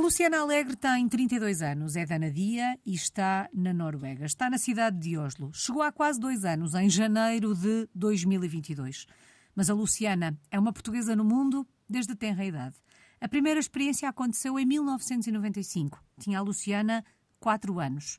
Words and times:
Luciana 0.00 0.40
Alegre 0.40 0.76
tem 0.76 1.06
32 1.06 1.60
anos, 1.60 1.94
é 1.94 2.06
da 2.06 2.18
Nadia 2.18 2.78
e 2.86 2.94
está 2.94 3.50
na 3.52 3.70
Noruega. 3.74 4.24
Está 4.24 4.48
na 4.48 4.56
cidade 4.56 4.98
de 4.98 5.18
Oslo. 5.18 5.52
Chegou 5.52 5.82
há 5.82 5.92
quase 5.92 6.18
dois 6.18 6.42
anos, 6.44 6.74
em 6.74 6.88
janeiro 6.88 7.54
de 7.54 7.86
2022. 7.94 9.06
Mas 9.54 9.68
a 9.68 9.74
Luciana 9.74 10.38
é 10.50 10.58
uma 10.58 10.72
portuguesa 10.72 11.14
no 11.14 11.22
mundo 11.22 11.66
desde 11.86 12.14
tenra 12.14 12.46
idade. 12.46 12.76
A 13.20 13.28
primeira 13.28 13.60
experiência 13.60 14.08
aconteceu 14.08 14.58
em 14.58 14.64
1995. 14.64 16.02
Tinha 16.18 16.38
a 16.38 16.42
Luciana 16.42 17.04
4 17.38 17.78
anos. 17.78 18.18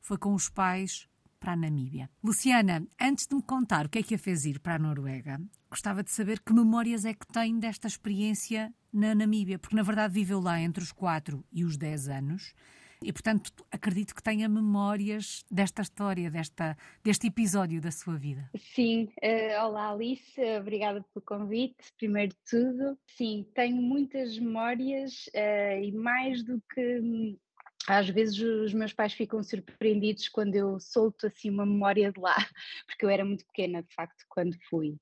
Foi 0.00 0.18
com 0.18 0.34
os 0.34 0.48
pais 0.48 1.06
para 1.40 1.54
a 1.54 1.56
Namíbia. 1.56 2.10
Luciana, 2.22 2.86
antes 3.00 3.26
de 3.26 3.34
me 3.34 3.42
contar 3.42 3.86
o 3.86 3.88
que 3.88 3.98
é 3.98 4.02
que 4.02 4.14
a 4.14 4.18
fez 4.18 4.44
ir 4.44 4.60
para 4.60 4.74
a 4.74 4.78
Noruega, 4.78 5.40
gostava 5.70 6.04
de 6.04 6.10
saber 6.10 6.40
que 6.40 6.52
memórias 6.52 7.04
é 7.04 7.14
que 7.14 7.26
tem 7.26 7.58
desta 7.58 7.88
experiência 7.88 8.72
na 8.92 9.14
Namíbia, 9.14 9.58
porque 9.58 9.74
na 9.74 9.82
verdade 9.82 10.14
viveu 10.14 10.40
lá 10.40 10.60
entre 10.60 10.82
os 10.82 10.92
4 10.92 11.42
e 11.50 11.64
os 11.64 11.76
10 11.76 12.08
anos. 12.08 12.54
E, 13.02 13.12
portanto, 13.14 13.50
acredito 13.70 14.14
que 14.14 14.22
tenha 14.22 14.46
memórias 14.46 15.42
desta 15.50 15.80
história, 15.80 16.30
desta, 16.30 16.76
deste 17.02 17.28
episódio 17.28 17.80
da 17.80 17.90
sua 17.90 18.14
vida. 18.14 18.50
Sim, 18.74 19.08
uh, 19.22 19.64
olá 19.64 19.90
Alice, 19.90 20.38
obrigada 20.58 21.02
pelo 21.14 21.24
convite, 21.24 21.76
primeiro 21.96 22.32
de 22.32 22.38
tudo. 22.50 22.98
Sim, 23.16 23.46
tenho 23.54 23.80
muitas 23.80 24.38
memórias 24.38 25.28
uh, 25.28 25.82
e 25.82 25.92
mais 25.92 26.44
do 26.44 26.62
que 26.74 27.38
às 27.86 28.08
vezes 28.08 28.38
os 28.38 28.74
meus 28.74 28.92
pais 28.92 29.12
ficam 29.12 29.42
surpreendidos 29.42 30.28
quando 30.28 30.54
eu 30.54 30.78
solto 30.78 31.26
assim 31.26 31.50
uma 31.50 31.66
memória 31.66 32.12
de 32.12 32.20
lá, 32.20 32.36
porque 32.86 33.04
eu 33.04 33.08
era 33.10 33.24
muito 33.24 33.44
pequena 33.46 33.82
de 33.82 33.94
facto 33.94 34.24
quando 34.28 34.56
fui 34.68 34.96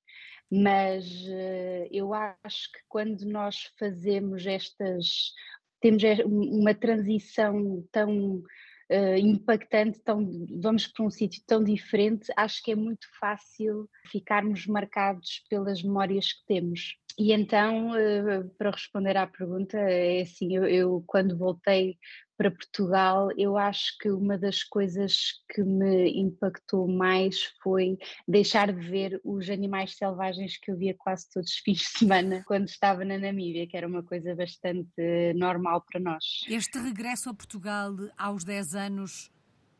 mas 0.50 1.06
uh, 1.06 1.88
eu 1.90 2.12
acho 2.14 2.72
que 2.72 2.80
quando 2.88 3.22
nós 3.26 3.70
fazemos 3.78 4.46
estas, 4.46 5.32
temos 5.80 6.02
uma 6.24 6.74
transição 6.74 7.86
tão 7.92 8.42
uh, 8.90 9.16
impactante, 9.18 10.00
tão, 10.00 10.26
vamos 10.60 10.86
para 10.86 11.04
um 11.04 11.10
sítio 11.10 11.42
tão 11.46 11.62
diferente, 11.62 12.32
acho 12.36 12.62
que 12.62 12.72
é 12.72 12.76
muito 12.76 13.06
fácil 13.20 13.88
ficarmos 14.06 14.66
marcados 14.66 15.44
pelas 15.50 15.82
memórias 15.82 16.32
que 16.32 16.46
temos. 16.46 16.96
E 17.18 17.32
então, 17.32 17.90
uh, 17.90 18.48
para 18.56 18.70
responder 18.70 19.16
à 19.16 19.26
pergunta, 19.26 19.76
é 19.76 20.22
assim: 20.22 20.54
eu, 20.54 20.64
eu, 20.64 21.04
quando 21.04 21.36
voltei 21.36 21.98
para 22.36 22.52
Portugal, 22.52 23.28
eu 23.36 23.58
acho 23.58 23.98
que 23.98 24.08
uma 24.08 24.38
das 24.38 24.62
coisas 24.62 25.32
que 25.50 25.60
me 25.64 26.20
impactou 26.20 26.86
mais 26.86 27.42
foi 27.60 27.98
deixar 28.28 28.72
de 28.72 28.88
ver 28.88 29.20
os 29.24 29.50
animais 29.50 29.96
selvagens 29.96 30.56
que 30.56 30.70
eu 30.70 30.76
via 30.76 30.94
quase 30.96 31.28
todos 31.28 31.50
os 31.50 31.56
fins 31.64 31.78
de 31.78 31.98
semana 31.98 32.44
quando 32.46 32.68
estava 32.68 33.04
na 33.04 33.18
Namíbia, 33.18 33.66
que 33.66 33.76
era 33.76 33.88
uma 33.88 34.04
coisa 34.04 34.36
bastante 34.36 35.34
normal 35.34 35.84
para 35.90 36.00
nós. 36.00 36.24
Este 36.48 36.78
regresso 36.78 37.28
a 37.28 37.34
Portugal 37.34 37.92
aos 38.16 38.44
10 38.44 38.76
anos 38.76 39.32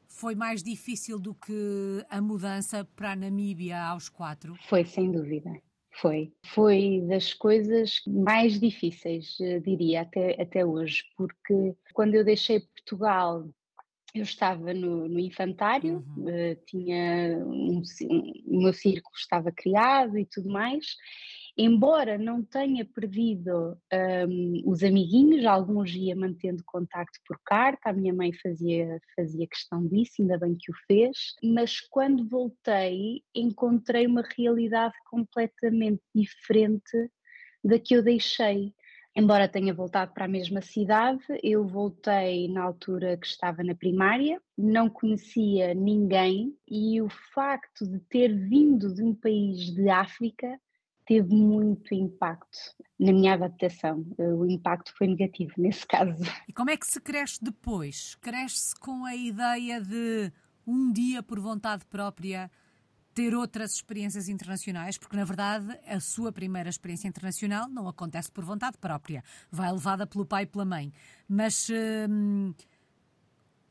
foi 0.08 0.34
mais 0.34 0.60
difícil 0.60 1.20
do 1.20 1.34
que 1.34 2.04
a 2.10 2.20
mudança 2.20 2.84
para 2.96 3.12
a 3.12 3.16
Namíbia 3.16 3.80
aos 3.80 4.08
4? 4.08 4.56
Foi, 4.68 4.84
sem 4.84 5.12
dúvida. 5.12 5.52
Foi. 6.00 6.32
Foi 6.44 7.02
das 7.08 7.34
coisas 7.34 8.00
mais 8.06 8.60
difíceis, 8.60 9.36
eh, 9.40 9.58
diria, 9.58 10.02
até, 10.02 10.40
até 10.40 10.64
hoje, 10.64 11.02
porque 11.16 11.74
quando 11.92 12.14
eu 12.14 12.24
deixei 12.24 12.60
Portugal, 12.60 13.48
eu 14.14 14.22
estava 14.22 14.72
no, 14.72 15.08
no 15.08 15.18
infantário, 15.18 16.04
uhum. 16.16 16.24
uh, 16.24 16.56
tinha 16.66 17.36
um, 17.44 17.82
um, 18.10 18.32
o 18.46 18.62
meu 18.62 18.72
círculo 18.72 19.14
estava 19.16 19.50
criado 19.52 20.16
e 20.16 20.24
tudo 20.24 20.48
mais, 20.48 20.96
embora 21.58 22.16
não 22.16 22.42
tenha 22.42 22.84
perdido 22.84 23.76
um, 23.92 24.62
os 24.64 24.84
amiguinhos, 24.84 25.44
alguns 25.44 25.92
ia 25.92 26.14
mantendo 26.14 26.62
contacto 26.64 27.18
por 27.26 27.36
carta, 27.44 27.90
a 27.90 27.92
minha 27.92 28.14
mãe 28.14 28.32
fazia, 28.32 29.00
fazia 29.16 29.46
questão 29.48 29.84
disso, 29.88 30.22
ainda 30.22 30.38
bem 30.38 30.56
que 30.56 30.70
o 30.70 30.74
fez, 30.86 31.34
mas 31.42 31.80
quando 31.80 32.28
voltei 32.28 33.22
encontrei 33.34 34.06
uma 34.06 34.22
realidade 34.36 34.94
completamente 35.10 36.00
diferente 36.14 37.10
da 37.64 37.76
que 37.76 37.94
eu 37.94 38.04
deixei. 38.04 38.72
Embora 39.16 39.48
tenha 39.48 39.74
voltado 39.74 40.12
para 40.12 40.26
a 40.26 40.28
mesma 40.28 40.60
cidade, 40.60 41.24
eu 41.42 41.66
voltei 41.66 42.46
na 42.46 42.62
altura 42.62 43.16
que 43.16 43.26
estava 43.26 43.64
na 43.64 43.74
primária, 43.74 44.40
não 44.56 44.88
conhecia 44.88 45.74
ninguém 45.74 46.56
e 46.68 47.02
o 47.02 47.08
facto 47.34 47.84
de 47.84 47.98
ter 47.98 48.32
vindo 48.32 48.94
de 48.94 49.02
um 49.02 49.12
país 49.12 49.74
de 49.74 49.88
África 49.88 50.56
teve 51.08 51.34
muito 51.34 51.94
impacto 51.94 52.58
na 53.00 53.12
minha 53.12 53.32
adaptação. 53.32 54.04
O 54.18 54.44
impacto 54.44 54.92
foi 54.94 55.06
negativo 55.06 55.52
nesse 55.56 55.86
caso. 55.86 56.22
E 56.46 56.52
como 56.52 56.70
é 56.70 56.76
que 56.76 56.86
se 56.86 57.00
cresce 57.00 57.42
depois? 57.42 58.14
Cresce 58.16 58.78
com 58.78 59.06
a 59.06 59.16
ideia 59.16 59.80
de 59.80 60.30
um 60.66 60.92
dia, 60.92 61.22
por 61.22 61.40
vontade 61.40 61.86
própria, 61.86 62.50
ter 63.14 63.34
outras 63.34 63.72
experiências 63.72 64.28
internacionais, 64.28 64.98
porque 64.98 65.16
na 65.16 65.24
verdade 65.24 65.80
a 65.86 65.98
sua 65.98 66.30
primeira 66.30 66.68
experiência 66.68 67.08
internacional 67.08 67.66
não 67.70 67.88
acontece 67.88 68.30
por 68.30 68.44
vontade 68.44 68.76
própria, 68.76 69.24
vai 69.50 69.72
levada 69.72 70.06
pelo 70.06 70.26
pai 70.26 70.42
e 70.42 70.46
pela 70.46 70.66
mãe. 70.66 70.92
Mas. 71.26 71.68
Hum, 72.08 72.52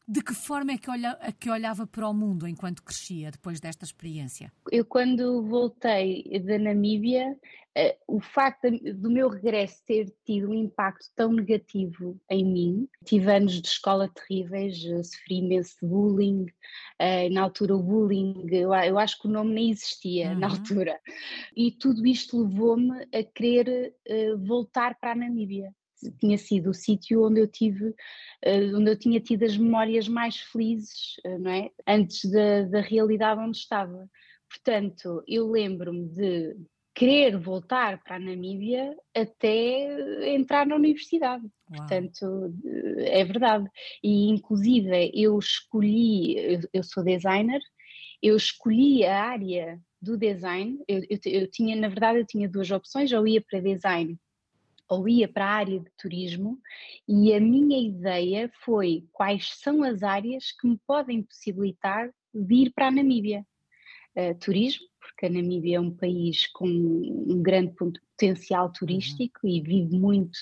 de 0.07 0.21
que 0.21 0.33
forma 0.33 0.71
é 0.71 0.77
que, 0.77 0.89
olha, 0.89 1.19
que 1.37 1.49
olhava 1.49 1.85
para 1.85 2.07
o 2.07 2.13
mundo 2.13 2.47
enquanto 2.47 2.81
crescia 2.81 3.29
depois 3.29 3.59
desta 3.59 3.83
experiência? 3.83 4.51
Eu, 4.71 4.85
quando 4.85 5.43
voltei 5.43 6.23
da 6.45 6.57
Namíbia, 6.57 7.37
uh, 7.77 8.15
o 8.15 8.21
facto 8.21 8.69
do 8.71 9.11
meu 9.11 9.27
regresso 9.27 9.83
ter 9.85 10.13
tido 10.25 10.49
um 10.49 10.53
impacto 10.53 11.07
tão 11.13 11.33
negativo 11.33 12.17
em 12.29 12.45
mim, 12.45 12.89
tive 13.03 13.29
anos 13.29 13.61
de 13.61 13.67
escola 13.67 14.09
terríveis, 14.09 14.81
uh, 14.85 15.03
sofri 15.03 15.39
imenso 15.39 15.75
bullying, 15.81 16.43
uh, 16.43 17.33
na 17.33 17.41
altura 17.41 17.75
o 17.75 17.83
bullying, 17.83 18.47
eu, 18.49 18.73
eu, 18.73 18.97
acho 18.97 19.19
que 19.19 19.27
o 19.27 19.31
nome 19.31 19.53
nem 19.53 19.71
existia 19.71 20.31
uhum. 20.31 20.39
na 20.39 20.47
altura, 20.47 20.97
e 21.53 21.69
tudo 21.69 22.07
isto 22.07 22.41
levou-me 22.43 23.05
a 23.13 23.23
querer 23.23 23.93
voltar 24.45 24.97
para 24.99 25.11
a 25.11 25.15
Namíbia 25.15 25.73
tinha 26.19 26.37
sido 26.37 26.69
o 26.69 26.73
sítio 26.73 27.25
onde 27.25 27.41
eu 27.41 27.47
tive, 27.47 27.93
eh, 28.41 28.73
onde 28.73 28.91
eu 28.91 28.97
tinha 28.97 29.19
tido 29.19 29.43
as 29.43 29.57
memórias 29.57 30.07
mais 30.07 30.37
felizes, 30.37 31.15
eh, 31.23 31.37
não 31.37 31.51
é? 31.51 31.71
Antes 31.87 32.29
da, 32.31 32.63
da 32.63 32.81
realidade 32.81 33.41
onde 33.41 33.57
estava. 33.57 34.09
Portanto, 34.49 35.23
eu 35.27 35.49
lembro-me 35.49 36.07
de 36.09 36.55
querer 36.93 37.37
voltar 37.37 38.01
para 38.03 38.15
a 38.15 38.19
Namíbia 38.19 38.97
até 39.15 40.33
entrar 40.33 40.65
na 40.65 40.75
universidade. 40.75 41.43
Uau. 41.43 41.77
Portanto, 41.77 42.53
é 42.97 43.23
verdade. 43.23 43.69
E 44.03 44.29
inclusive 44.29 45.11
eu 45.13 45.37
escolhi, 45.37 46.37
eu, 46.37 46.59
eu, 46.73 46.83
sou 46.83 47.03
designer, 47.03 47.61
eu 48.21 48.35
escolhi 48.35 49.05
a 49.05 49.23
área 49.25 49.79
do 50.01 50.17
design, 50.17 50.79
eu, 50.87 51.01
eu, 51.09 51.19
eu 51.25 51.51
tinha, 51.51 51.75
na 51.75 51.87
verdade, 51.87 52.19
eu 52.19 52.25
tinha 52.25 52.49
duas 52.49 52.69
opções, 52.71 53.11
ou 53.11 53.27
ia 53.27 53.41
para 53.41 53.59
design 53.59 54.17
ou 54.89 55.07
ia 55.07 55.27
para 55.27 55.45
a 55.45 55.55
área 55.55 55.79
de 55.79 55.89
turismo 55.97 56.59
e 57.07 57.33
a 57.33 57.39
minha 57.39 57.79
ideia 57.79 58.51
foi 58.63 59.05
quais 59.11 59.49
são 59.59 59.83
as 59.83 60.03
áreas 60.03 60.51
que 60.51 60.67
me 60.67 60.79
podem 60.87 61.23
possibilitar 61.23 62.09
de 62.33 62.55
ir 62.55 62.71
para 62.73 62.87
a 62.87 62.91
Namíbia. 62.91 63.45
Uh, 64.15 64.33
turismo, 64.39 64.87
porque 64.99 65.27
a 65.27 65.29
Namíbia 65.29 65.77
é 65.77 65.79
um 65.79 65.95
país 65.95 66.47
com 66.47 66.67
um 66.67 67.41
grande 67.41 67.75
potencial 67.75 68.65
uhum. 68.65 68.71
turístico 68.71 69.47
e 69.47 69.61
vive 69.61 69.95
muito 69.97 70.39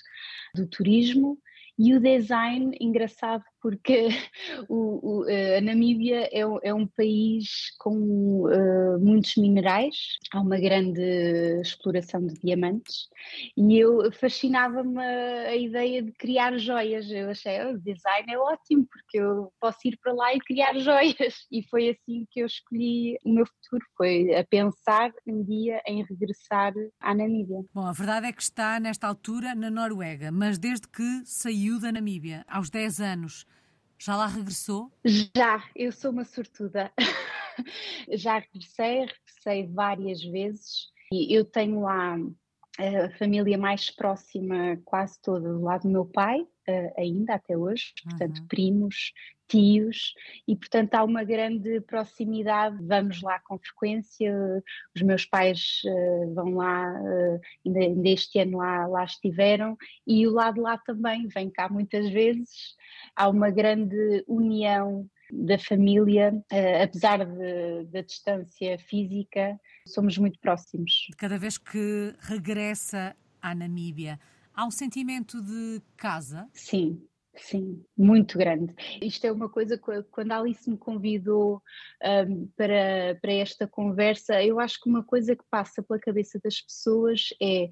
do 0.56 0.66
turismo, 0.66 1.38
e 1.78 1.94
o 1.94 2.00
design, 2.00 2.76
engraçado, 2.80 3.44
porque 3.66 4.10
o, 4.70 5.24
o, 5.24 5.26
eh, 5.28 5.58
a 5.58 5.62
Namíbia 5.62 6.30
é, 6.32 6.42
é, 6.62 6.72
um 6.72 6.86
país 6.86 7.76
com 7.80 8.46
uh, 8.46 9.00
muitos 9.00 9.36
minerais, 9.38 9.96
há 10.32 10.40
uma 10.40 10.60
grande 10.60 11.02
exploração 11.62 12.28
de 12.28 12.36
diamantes 12.36 13.08
e 13.58 13.80
eu 13.80 14.12
fascinava-me 14.12 15.00
a 15.00 15.56
ideia 15.56 16.04
de 16.04 16.12
criar 16.12 16.56
joias. 16.60 17.10
Eu 17.10 17.32
achei, 17.32 17.66
oh, 17.66 17.72
o 17.72 17.80
design 17.80 18.32
é 18.32 18.38
ótimo 18.38 18.86
porque 18.88 19.18
eu 19.18 19.52
posso 19.60 19.80
ir 19.86 19.98
para 19.98 20.14
lá 20.14 20.36
e 20.36 20.40
criar 20.42 20.78
joias 20.78 21.48
e 21.52 21.64
foi 21.68 21.90
assim 21.90 22.28
que 22.30 22.42
eu 22.42 22.46
escolhi 22.46 23.18
o 23.26 23.34
meu 23.34 23.48
futuro, 23.48 23.84
foi 23.98 24.36
a 24.36 24.44
pensar 24.44 25.12
um 25.26 25.44
dia 25.44 25.82
em 25.88 26.04
regressar 26.04 26.72
à 27.00 27.16
Namíbia. 27.16 27.66
Bom, 27.74 27.88
a 27.88 27.94
verdade 27.94 28.28
é 28.28 28.32
que 28.32 28.44
está 28.44 28.80
nesta 28.80 29.08
altura 29.08 29.56
na 29.56 29.72
Noruega, 29.72 30.32
mas 30.32 30.60
desde 30.60 30.88
que 30.88 31.24
saiu 31.26 31.80
da 31.80 31.92
Namíbia, 31.92 32.46
aos 32.48 32.70
10 32.70 33.02
anos, 33.02 33.48
já 33.98 34.16
lá 34.16 34.28
regressou? 34.28 34.92
Já, 35.36 35.64
eu 35.76 35.92
sou 35.92 36.12
uma 36.12 36.26
sortuda. 36.26 36.92
Já 38.12 38.40
regressei, 38.40 39.06
regressei 39.06 39.68
várias 39.74 40.22
vezes 40.22 40.88
e 41.12 41.34
eu 41.34 41.46
tenho 41.46 41.82
lá 41.82 42.18
a 42.78 43.10
família 43.18 43.58
mais 43.58 43.90
próxima, 43.90 44.78
quase 44.84 45.22
toda, 45.22 45.54
do 45.54 45.62
lado 45.62 45.84
do 45.84 45.90
meu 45.90 46.06
pai, 46.06 46.42
uh, 46.42 46.94
ainda 46.98 47.36
até 47.36 47.58
hoje, 47.58 47.94
portanto, 48.04 48.40
uhum. 48.40 48.48
primos, 48.48 49.14
tios, 49.48 50.14
e 50.48 50.56
portanto 50.56 50.96
há 50.96 51.04
uma 51.04 51.24
grande 51.24 51.80
proximidade. 51.82 52.78
Vamos 52.82 53.22
lá 53.22 53.40
com 53.40 53.58
frequência, 53.58 54.34
os 54.94 55.02
meus 55.02 55.26
pais 55.26 55.82
uh, 55.86 56.34
vão 56.34 56.56
lá, 56.56 56.92
uh, 56.92 57.40
ainda, 57.66 57.80
ainda, 57.80 58.10
este 58.10 58.40
ano 58.40 58.58
lá, 58.58 58.88
lá 58.88 59.06
estiveram, 59.06 59.78
e 60.06 60.28
o 60.28 60.32
lado 60.32 60.62
lá 60.62 60.78
também 60.78 61.28
vem 61.28 61.50
cá 61.50 61.70
muitas 61.70 62.10
vezes. 62.10 62.76
Há 63.16 63.30
uma 63.30 63.50
grande 63.50 64.24
união 64.28 65.10
da 65.32 65.58
família, 65.58 66.34
uh, 66.34 66.84
apesar 66.84 67.26
da 67.92 68.02
distância 68.02 68.78
física, 68.80 69.60
somos 69.88 70.18
muito 70.18 70.40
próximos. 70.40 71.08
Cada 71.18 71.38
vez 71.38 71.58
que 71.58 72.14
regressa 72.20 73.16
à 73.42 73.54
Namíbia, 73.54 74.20
há 74.54 74.66
um 74.66 74.72
sentimento 74.72 75.42
de 75.42 75.82
casa? 75.98 76.48
Sim, 76.54 77.02
Sim, 77.38 77.84
muito 77.98 78.38
grande. 78.38 78.74
Isto 79.02 79.26
é 79.26 79.32
uma 79.32 79.50
coisa 79.50 79.78
que 79.78 80.04
quando 80.04 80.32
a 80.32 80.40
Alice 80.40 80.70
me 80.70 80.78
convidou 80.78 81.62
um, 82.04 82.48
para, 82.56 83.18
para 83.22 83.34
esta 83.34 83.68
conversa, 83.68 84.44
eu 84.44 84.60
acho 84.60 84.80
que 84.82 84.90
uma 84.90 85.04
coisa 85.04 85.36
que 85.36 85.44
passa 85.50 85.84
pela 85.84 86.00
cabeça 86.00 86.40
das 86.44 86.62
pessoas 86.62 87.30
é, 87.42 87.70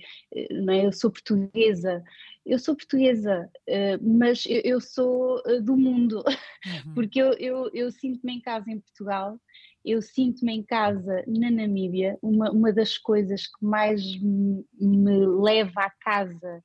não 0.51 0.73
é? 0.73 0.85
eu 0.85 0.91
sou 0.91 1.11
portuguesa, 1.11 2.03
eu 2.45 2.59
sou 2.59 2.75
portuguesa, 2.75 3.49
uh, 3.69 4.17
mas 4.17 4.43
eu, 4.47 4.81
sou 4.81 5.41
uh, 5.47 5.61
do 5.61 5.77
mundo, 5.77 6.23
uhum. 6.85 6.93
porque 6.93 7.21
eu, 7.21 7.33
eu, 7.33 7.69
eu 7.73 7.91
sinto-me 7.91 8.33
em 8.33 8.41
casa 8.41 8.69
em 8.69 8.79
Portugal, 8.79 9.39
eu 9.85 10.01
sinto-me 10.01 10.53
em 10.53 10.63
casa 10.63 11.23
na 11.27 11.49
Namíbia, 11.49 12.17
uma, 12.21 12.51
uma 12.51 12.71
das 12.71 12.97
coisas 12.97 13.47
que 13.47 13.65
mais 13.65 14.01
me, 14.21 14.65
me 14.79 15.25
leva 15.25 15.81
à 15.81 15.89
casa 15.89 16.63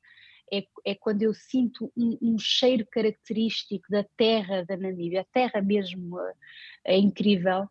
é, 0.53 0.65
é 0.85 0.95
quando 0.95 1.23
eu 1.23 1.35
sinto 1.35 1.93
um, 1.97 2.19
um, 2.21 2.39
cheiro 2.39 2.87
característico 2.91 3.85
da 3.91 4.05
terra 4.17 4.65
da 4.65 4.77
Namíbia, 4.77 5.23
a 5.23 5.33
terra 5.33 5.61
mesmo 5.63 6.19
é 6.85 6.97
incrível. 6.97 7.69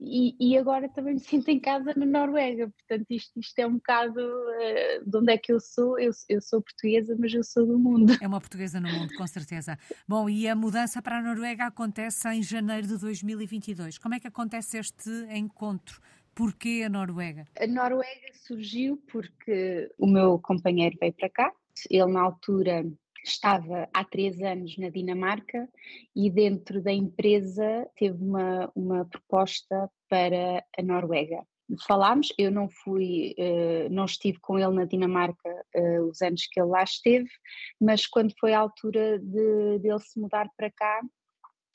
E, 0.00 0.36
e, 0.38 0.56
agora 0.56 0.88
também 0.88 1.14
me 1.14 1.20
sinto 1.20 1.48
em 1.48 1.58
casa 1.58 1.92
na 1.96 2.06
Noruega, 2.06 2.68
portanto 2.68 3.06
isto, 3.10 3.40
isto 3.40 3.58
é 3.58 3.66
um 3.66 3.74
bocado 3.74 4.20
uh, 4.20 5.10
de 5.10 5.16
onde 5.16 5.32
é 5.32 5.36
que 5.36 5.52
eu 5.52 5.58
sou, 5.58 5.98
eu, 5.98 6.12
eu 6.28 6.40
sou 6.40 6.62
portuguesa, 6.62 7.16
mas 7.18 7.34
eu 7.34 7.42
sou 7.42 7.66
do 7.66 7.76
mundo. 7.76 8.16
É 8.22 8.28
uma 8.28 8.40
portuguesa 8.40 8.80
no 8.80 8.88
mundo, 8.88 9.12
com 9.16 9.26
certeza. 9.26 9.76
Bom, 10.06 10.30
e 10.30 10.46
a 10.46 10.54
mudança 10.54 11.02
para 11.02 11.18
a 11.18 11.22
Noruega 11.22 11.66
acontece 11.66 12.28
em 12.28 12.44
janeiro 12.44 12.86
de 12.86 12.96
2022. 12.96 13.98
Como 13.98 14.14
é 14.14 14.20
que 14.20 14.28
acontece 14.28 14.78
este 14.78 15.10
encontro? 15.32 16.00
Porquê 16.32 16.84
a 16.86 16.88
Noruega? 16.88 17.48
A 17.58 17.66
Noruega 17.66 18.32
surgiu 18.46 19.02
porque 19.10 19.90
o 19.98 20.06
meu 20.06 20.38
companheiro 20.38 20.96
veio 21.00 21.12
para 21.12 21.28
cá, 21.28 21.52
ele, 21.90 22.12
na 22.12 22.22
altura, 22.22 22.84
estava 23.24 23.88
há 23.92 24.04
três 24.04 24.40
anos 24.40 24.76
na 24.78 24.88
Dinamarca 24.88 25.68
e 26.14 26.30
dentro 26.30 26.82
da 26.82 26.92
empresa 26.92 27.88
teve 27.96 28.22
uma, 28.22 28.70
uma 28.74 29.04
proposta 29.04 29.90
para 30.08 30.64
a 30.78 30.82
Noruega. 30.82 31.44
Falámos, 31.86 32.32
eu 32.38 32.50
não 32.50 32.68
fui, 32.70 33.34
uh, 33.38 33.90
não 33.90 34.06
estive 34.06 34.38
com 34.40 34.58
ele 34.58 34.72
na 34.72 34.86
Dinamarca 34.86 35.50
uh, 35.76 36.08
os 36.08 36.22
anos 36.22 36.46
que 36.46 36.58
ele 36.58 36.70
lá 36.70 36.82
esteve, 36.82 37.28
mas 37.78 38.06
quando 38.06 38.32
foi 38.40 38.54
a 38.54 38.60
altura 38.60 39.18
de, 39.18 39.78
de 39.78 39.88
ele 39.88 40.00
se 40.00 40.18
mudar 40.18 40.48
para 40.56 40.70
cá, 40.70 41.02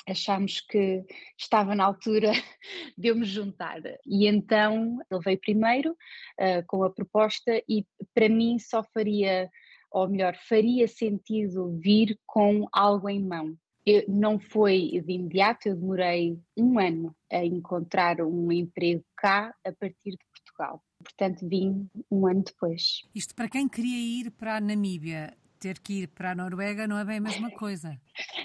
achámos 0.08 0.62
que 0.62 1.04
estava 1.38 1.76
na 1.76 1.86
altura 1.86 2.32
de 2.98 3.10
eu 3.10 3.16
me 3.16 3.26
juntar. 3.26 3.82
E 4.06 4.28
então 4.28 4.98
ele 5.12 5.22
veio 5.22 5.40
primeiro 5.40 5.92
uh, 5.92 6.66
com 6.68 6.84
a 6.84 6.90
proposta 6.90 7.62
e 7.70 7.86
para 8.16 8.28
mim 8.28 8.58
só 8.58 8.84
faria 8.84 9.50
ou 9.94 10.10
melhor, 10.10 10.36
faria 10.36 10.88
sentido 10.88 11.78
vir 11.80 12.20
com 12.26 12.68
algo 12.72 13.08
em 13.08 13.24
mão. 13.24 13.56
Eu, 13.86 14.04
não 14.08 14.40
foi 14.40 15.02
de 15.06 15.14
imediato, 15.14 15.68
eu 15.68 15.76
demorei 15.76 16.40
um 16.58 16.80
ano 16.80 17.16
a 17.32 17.46
encontrar 17.46 18.22
um 18.22 18.52
emprego 18.52 19.04
cá 19.16 19.54
a 19.64 19.72
partir 19.72 20.12
de 20.12 20.26
Portugal. 20.34 20.82
Portanto, 21.04 21.48
vim 21.48 21.88
um 22.10 22.26
ano 22.26 22.44
depois. 22.44 23.02
Isto 23.14 23.36
para 23.36 23.50
quem 23.50 23.68
queria 23.68 23.98
ir 23.98 24.32
para 24.32 24.56
a 24.56 24.62
Namíbia, 24.62 25.38
ter 25.64 25.80
que 25.80 26.02
ir 26.02 26.08
para 26.10 26.32
a 26.32 26.36
Noruega 26.36 26.86
não 26.86 26.98
é 26.98 27.06
bem 27.06 27.18
a 27.20 27.22
mesma 27.22 27.50
coisa. 27.52 27.98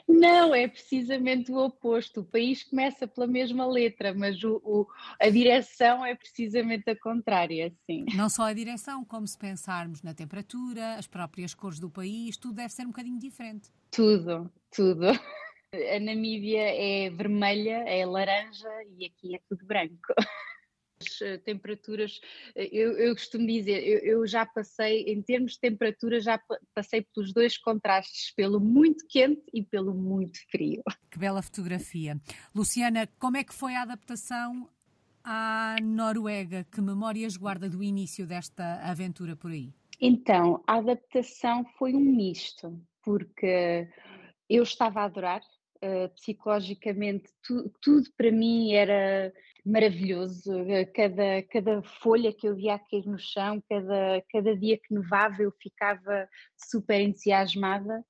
Não, 0.08 0.54
é 0.54 0.68
precisamente 0.68 1.50
o 1.50 1.56
oposto. 1.56 2.20
O 2.20 2.24
país 2.24 2.62
começa 2.62 3.08
pela 3.08 3.26
mesma 3.26 3.66
letra, 3.66 4.14
mas 4.14 4.40
o, 4.44 4.60
o, 4.64 4.86
a 5.20 5.28
direção 5.28 6.06
é 6.06 6.14
precisamente 6.14 6.88
a 6.88 6.96
contrária, 6.96 7.72
sim. 7.84 8.06
Não 8.14 8.28
só 8.28 8.44
a 8.44 8.52
direção, 8.52 9.04
como 9.04 9.26
se 9.26 9.36
pensarmos 9.36 10.00
na 10.00 10.14
temperatura, 10.14 10.94
as 10.94 11.08
próprias 11.08 11.54
cores 11.54 11.80
do 11.80 11.90
país, 11.90 12.36
tudo 12.36 12.54
deve 12.54 12.72
ser 12.72 12.84
um 12.84 12.90
bocadinho 12.90 13.18
diferente. 13.18 13.68
Tudo, 13.90 14.48
tudo. 14.70 15.06
A 15.08 16.00
Namíbia 16.00 16.62
é 16.62 17.10
vermelha, 17.10 17.82
é 17.84 18.06
laranja 18.06 18.68
e 18.96 19.06
aqui 19.06 19.34
é 19.34 19.40
tudo 19.48 19.66
branco. 19.66 20.14
Eh, 21.22 21.38
temperaturas, 21.38 22.20
eh, 22.56 22.68
eu, 22.72 22.92
eu 22.98 23.14
costumo 23.14 23.46
dizer, 23.46 23.86
eu, 23.86 23.98
eu, 24.00 24.26
já 24.26 24.44
passei, 24.44 25.02
em 25.04 25.22
termos 25.22 25.52
de 25.52 25.60
temperatura, 25.60 26.20
já 26.20 26.40
passei 26.74 27.06
pelos 27.14 27.32
dois 27.32 27.56
contrastes, 27.56 28.32
pelo 28.34 28.58
muito 28.58 29.06
quente 29.08 29.42
e 29.54 29.62
pelo 29.62 29.94
muito 29.94 30.38
frio. 30.50 30.82
Que 31.10 31.18
bela 31.18 31.40
fotografia. 31.40 32.20
Luciana, 32.54 33.06
como 33.18 33.36
é 33.36 33.44
que 33.44 33.54
foi 33.54 33.74
a 33.76 33.82
adaptação 33.82 34.68
à 35.22 35.76
Noruega? 35.80 36.66
Que 36.70 36.80
memórias 36.80 37.36
guarda 37.36 37.68
do 37.68 37.82
início 37.82 38.26
desta 38.26 38.80
aventura 38.82 39.36
por 39.36 39.52
aí? 39.52 39.72
Então, 40.00 40.62
a 40.66 40.76
adaptação 40.76 41.64
foi 41.78 41.94
um 41.94 42.00
misto, 42.00 42.80
porque 43.04 43.88
eu 44.48 44.62
estava 44.62 45.00
a 45.00 45.04
adorar, 45.04 45.42
uh, 45.82 46.08
psicologicamente, 46.14 47.30
tu, 47.42 47.72
tudo 47.80 48.08
para 48.16 48.30
mim 48.30 48.72
era 48.72 49.32
maravilhoso. 49.64 50.52
Eh, 50.70 50.86
cada, 50.86 51.42
cada 51.50 51.82
folha 51.82 52.32
que 52.32 52.48
eu 52.48 52.56
via 52.56 52.78
cair 52.78 53.06
no 53.06 53.18
chão, 53.18 53.62
cada, 53.68 54.22
cada 54.32 54.56
dia 54.56 54.78
que 54.78 54.94
nevava, 54.94 55.42
eu 55.42 55.52
ficava 55.60 56.28
super 56.56 57.00
entusiasmada. 57.00 58.02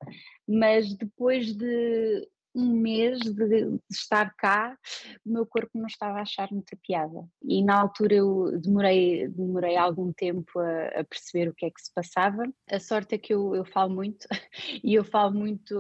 Mas 0.47 0.95
depois 0.95 1.53
de 1.53 2.29
um 2.55 2.73
mês 2.73 3.19
de, 3.21 3.33
de, 3.33 3.81
estar 3.91 4.35
cá, 4.37 4.77
o 5.25 5.33
meu 5.33 5.47
corpo 5.47 5.71
não 5.75 5.87
estava 5.87 6.19
a 6.19 6.23
achar 6.23 6.49
muita 6.51 6.77
piada. 6.83 7.27
E 7.43 7.63
na 7.63 7.81
altura 7.81 8.15
eu 8.15 8.59
demorei, 8.61 9.29
demorei 9.29 9.77
algum 9.77 10.13
tempo 10.13 10.59
a, 10.59 11.01
a 11.01 11.05
perceber 11.05 11.49
o 11.49 11.55
que 11.55 11.67
é 11.67 11.71
que 11.71 11.81
se 11.81 11.93
passava. 11.93 12.43
A 12.71 12.81
sorte 12.81 13.15
é 13.15 13.19
que 13.19 13.33
eu, 13.33 13.55
eu 13.55 13.65
falo 13.65 13.95
muito 13.95 14.27
e 14.83 14.95
eu 14.95 15.05
falo 15.05 15.35
muito, 15.35 15.75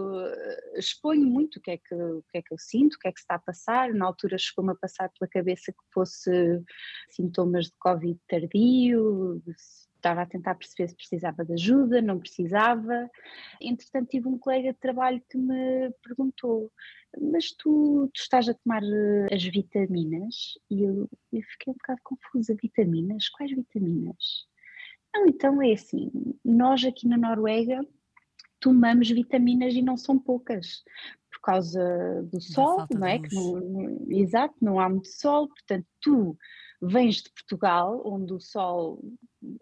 exponho 0.74 1.26
muito 1.26 1.56
o 1.56 1.60
que, 1.60 1.72
é 1.72 1.78
que, 1.78 1.94
o 1.94 2.22
que 2.30 2.38
é 2.38 2.42
que 2.42 2.52
eu 2.52 2.58
sinto, 2.58 2.94
o 2.94 2.98
que 2.98 3.08
é 3.08 3.12
que 3.12 3.20
se 3.20 3.24
está 3.24 3.36
a 3.36 3.40
passar. 3.40 3.92
Na 3.92 4.06
altura 4.06 4.36
chegou-me 4.38 4.72
a 4.72 4.76
passar 4.76 5.10
pela 5.18 5.28
cabeça 5.28 5.72
que 5.72 5.84
fosse 5.92 6.30
sintomas 7.10 7.66
de 7.66 7.72
Covid 7.78 8.18
tardio, 8.28 9.42
estava 9.98 10.22
a 10.22 10.26
tentar 10.26 10.54
perceber 10.54 10.88
se 10.88 10.96
precisava 10.96 11.44
de 11.44 11.52
ajuda, 11.52 12.00
não 12.00 12.18
precisava. 12.18 13.10
Entretanto, 13.60 14.08
tive 14.08 14.28
um 14.28 14.38
colega 14.38 14.72
de 14.72 14.78
trabalho 14.78 15.22
que 15.28 15.36
me 15.36 15.90
perguntou: 16.02 16.72
Mas 17.20 17.52
tu, 17.52 18.10
tu 18.12 18.20
estás 18.20 18.48
a 18.48 18.54
tomar 18.54 18.82
eh, 18.82 19.34
as 19.34 19.42
vitaminas? 19.44 20.58
E 20.70 20.82
eu, 20.82 21.08
eu 21.32 21.42
fiquei 21.42 21.70
um 21.72 21.76
bocado 21.76 22.00
confusa: 22.02 22.56
vitaminas? 22.60 23.28
Quais 23.28 23.50
vitaminas? 23.50 24.46
Não, 25.14 25.26
então 25.26 25.62
é 25.62 25.72
assim: 25.72 26.10
nós 26.44 26.84
aqui 26.84 27.06
na 27.06 27.16
Noruega 27.16 27.80
tomamos 28.60 29.08
vitaminas 29.10 29.74
e 29.74 29.82
não 29.82 29.96
são 29.96 30.18
poucas. 30.18 30.82
Por 31.30 31.40
causa 31.42 32.22
do 32.32 32.40
sol, 32.40 32.86
não 32.92 33.06
é? 33.06 33.18
Que 33.18 33.34
não, 33.34 34.06
exato, 34.10 34.54
não 34.60 34.80
há 34.80 34.88
muito 34.88 35.08
sol, 35.08 35.48
portanto, 35.48 35.86
tu 36.00 36.36
vens 36.80 37.16
de 37.16 37.30
Portugal, 37.30 38.02
onde 38.04 38.32
o 38.32 38.40
sol 38.40 39.00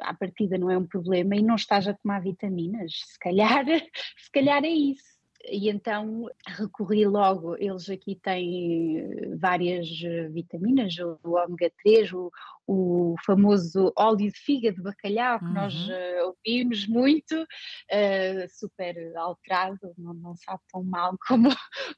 à 0.00 0.14
partida 0.14 0.58
não 0.58 0.70
é 0.70 0.78
um 0.78 0.86
problema 0.86 1.36
e 1.36 1.42
não 1.42 1.54
estás 1.54 1.86
a 1.88 1.94
tomar 1.94 2.20
vitaminas, 2.20 2.92
se 3.04 3.18
calhar, 3.18 3.64
se 4.18 4.30
calhar 4.32 4.64
é 4.64 4.70
isso. 4.70 5.16
E 5.48 5.68
então 5.70 6.26
recorri 6.48 7.06
logo, 7.06 7.56
eles 7.56 7.88
aqui 7.88 8.16
têm 8.16 9.36
várias 9.38 9.88
vitaminas, 10.32 10.94
o 10.98 11.36
ômega 11.36 11.70
3, 11.84 12.12
o, 12.14 12.32
o 12.66 13.14
famoso 13.24 13.92
óleo 13.96 14.16
de 14.16 14.32
fígado 14.32 14.76
de 14.76 14.82
bacalhau, 14.82 15.38
que 15.38 15.44
uhum. 15.44 15.52
nós 15.52 15.74
uh, 15.88 16.34
ouvimos 16.34 16.88
muito, 16.88 17.40
uh, 17.40 18.48
super 18.48 18.96
alterado, 19.16 19.94
não, 19.96 20.14
não 20.14 20.34
sabe 20.36 20.60
tão 20.72 20.82
mal 20.82 21.16
como, 21.28 21.48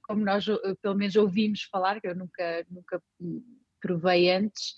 como 0.02 0.25
nós 0.25 0.45
pelo 0.83 0.95
menos 0.95 1.16
ouvimos 1.16 1.62
falar, 1.64 2.00
que 2.00 2.09
eu 2.09 2.14
nunca, 2.14 2.66
nunca 2.71 3.02
provei 3.80 4.30
antes, 4.30 4.75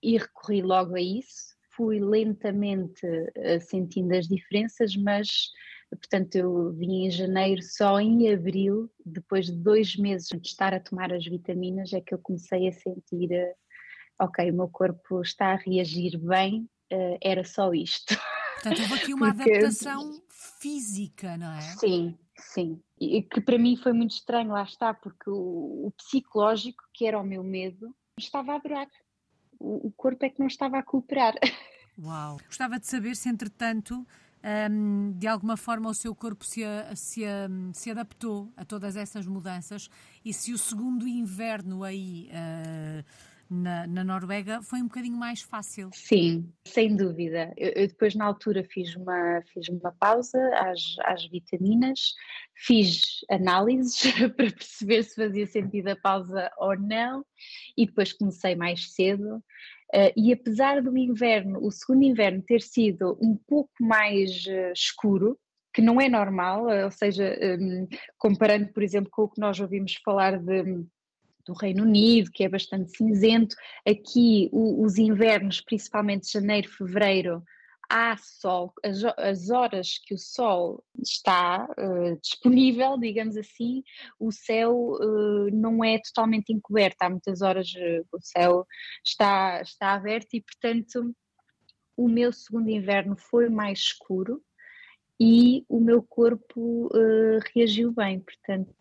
e 0.00 0.18
recorri 0.18 0.62
logo 0.62 0.94
a 0.94 1.00
isso 1.00 1.53
fui 1.76 2.00
lentamente 2.00 3.06
uh, 3.06 3.60
sentindo 3.60 4.14
as 4.14 4.26
diferenças, 4.26 4.96
mas 4.96 5.28
portanto 5.90 6.34
eu 6.34 6.72
vim 6.72 7.06
em 7.06 7.10
janeiro, 7.10 7.62
só 7.62 8.00
em 8.00 8.32
abril, 8.32 8.90
depois 9.04 9.46
de 9.46 9.56
dois 9.56 9.96
meses 9.96 10.28
de 10.28 10.46
estar 10.46 10.74
a 10.74 10.80
tomar 10.80 11.12
as 11.12 11.24
vitaminas, 11.24 11.92
é 11.92 12.00
que 12.00 12.14
eu 12.14 12.18
comecei 12.18 12.68
a 12.68 12.72
sentir, 12.72 13.30
uh, 13.30 14.24
ok, 14.24 14.50
o 14.50 14.54
meu 14.54 14.68
corpo 14.68 15.22
está 15.22 15.52
a 15.52 15.56
reagir 15.56 16.18
bem, 16.18 16.68
uh, 16.92 17.18
era 17.22 17.44
só 17.44 17.72
isto. 17.72 18.16
Portanto, 18.54 18.82
houve 18.82 18.94
aqui 18.94 19.14
uma 19.14 19.34
Porque... 19.34 19.50
adaptação 19.50 20.22
física, 20.28 21.36
não 21.36 21.52
é? 21.52 21.60
Sim, 21.60 22.18
Sim, 22.36 22.82
e 23.00 23.22
que 23.22 23.40
para 23.40 23.58
mim 23.58 23.76
foi 23.76 23.92
muito 23.92 24.12
estranho, 24.12 24.50
lá 24.50 24.62
está, 24.62 24.92
porque 24.92 25.30
o, 25.30 25.86
o 25.86 25.92
psicológico, 25.96 26.82
que 26.92 27.06
era 27.06 27.18
o 27.18 27.24
meu 27.24 27.44
medo, 27.44 27.94
estava 28.18 28.54
a 28.54 28.58
durar. 28.58 28.88
O, 29.64 29.90
corpo 29.96 30.24
é 30.24 30.28
que 30.28 30.40
não 30.40 30.46
estava 30.46 30.78
a 30.78 30.82
cooperar. 30.82 31.34
Uau! 31.98 32.38
Gostava 32.46 32.78
de 32.78 32.86
saber 32.86 33.16
se, 33.16 33.28
entretanto, 33.28 34.06
um, 34.70 35.12
de 35.12 35.26
alguma 35.26 35.56
forma 35.56 35.88
o 35.88 35.94
seu 35.94 36.14
corpo 36.14 36.44
se, 36.44 36.62
se, 36.94 37.22
se, 37.72 37.90
adaptou 37.90 38.52
a 38.56 38.64
todas 38.64 38.96
essas 38.96 39.26
mudanças 39.26 39.88
e 40.24 40.32
se 40.32 40.52
o 40.52 40.58
segundo 40.58 41.08
inverno 41.08 41.82
aí. 41.82 42.28
Uh, 42.30 43.33
na, 43.54 43.86
na, 43.86 44.04
Noruega 44.04 44.60
foi 44.62 44.80
um 44.80 44.88
bocadinho 44.88 45.16
mais 45.16 45.40
fácil. 45.42 45.90
Sim, 45.92 46.52
sem 46.66 46.96
dúvida. 46.96 47.52
Eu, 47.56 47.70
eu, 47.70 47.88
depois 47.88 48.14
na 48.14 48.24
altura 48.24 48.64
fiz 48.64 48.94
uma, 48.96 49.42
fiz 49.52 49.68
uma 49.68 49.92
pausa 49.92 50.38
às, 50.56 50.80
às 51.04 51.26
vitaminas, 51.28 52.14
fiz 52.54 53.20
análises 53.30 54.02
para 54.36 54.50
perceber 54.50 55.02
se 55.04 55.14
fazia 55.14 55.46
sentido 55.46 55.88
a 55.88 55.96
pausa 55.96 56.50
ou 56.58 56.78
não 56.78 57.24
e 57.76 57.86
depois 57.86 58.12
comecei 58.12 58.54
mais 58.54 58.92
cedo. 58.92 59.36
Uh, 59.94 60.10
e 60.16 60.32
apesar 60.32 60.82
do 60.82 60.96
inverno, 60.96 61.64
o 61.64 61.70
segundo 61.70 62.02
inverno 62.02 62.42
ter 62.42 62.60
sido 62.60 63.16
um 63.22 63.36
pouco 63.46 63.72
mais 63.80 64.44
uh, 64.46 64.72
escuro, 64.72 65.38
que 65.72 65.82
não 65.82 66.00
é 66.00 66.08
normal, 66.08 66.66
ou 66.84 66.90
seja, 66.90 67.36
um, 67.60 67.88
comparando, 68.16 68.72
por 68.72 68.82
exemplo, 68.82 69.10
com 69.12 69.22
o 69.22 69.28
que 69.28 69.40
nós 69.40 69.58
ouvimos 69.58 69.96
falar 70.04 70.38
de 70.38 70.84
do 71.46 71.52
Reino 71.52 71.82
Unido, 71.82 72.30
que 72.30 72.44
é 72.44 72.48
bastante 72.48 72.96
cinzento. 72.96 73.54
Aqui 73.86 74.48
o, 74.52 74.84
os 74.84 74.98
invernos, 74.98 75.60
principalmente 75.60 76.32
janeiro, 76.32 76.68
fevereiro, 76.70 77.42
há 77.88 78.16
sol, 78.16 78.72
as, 78.82 79.04
as 79.18 79.50
horas 79.50 79.98
que 80.04 80.14
o 80.14 80.18
sol 80.18 80.82
está 81.02 81.68
uh, 81.78 82.18
disponível, 82.20 82.98
digamos 82.98 83.36
assim, 83.36 83.82
o 84.18 84.32
céu 84.32 84.74
uh, 84.74 85.50
não 85.52 85.84
é 85.84 85.98
totalmente 85.98 86.52
encoberto, 86.52 87.02
há 87.02 87.10
muitas 87.10 87.42
horas 87.42 87.68
uh, 87.74 88.06
o 88.12 88.20
céu 88.20 88.66
está, 89.04 89.60
está 89.62 89.94
aberto 89.94 90.34
e, 90.34 90.40
portanto, 90.40 91.14
o 91.96 92.08
meu 92.08 92.32
segundo 92.32 92.68
inverno 92.68 93.16
foi 93.16 93.48
mais 93.48 93.78
escuro 93.78 94.42
e 95.20 95.64
o 95.68 95.78
meu 95.78 96.02
corpo 96.02 96.90
reagiu 97.54 97.92
bem, 97.92 98.18
portanto 98.18 98.74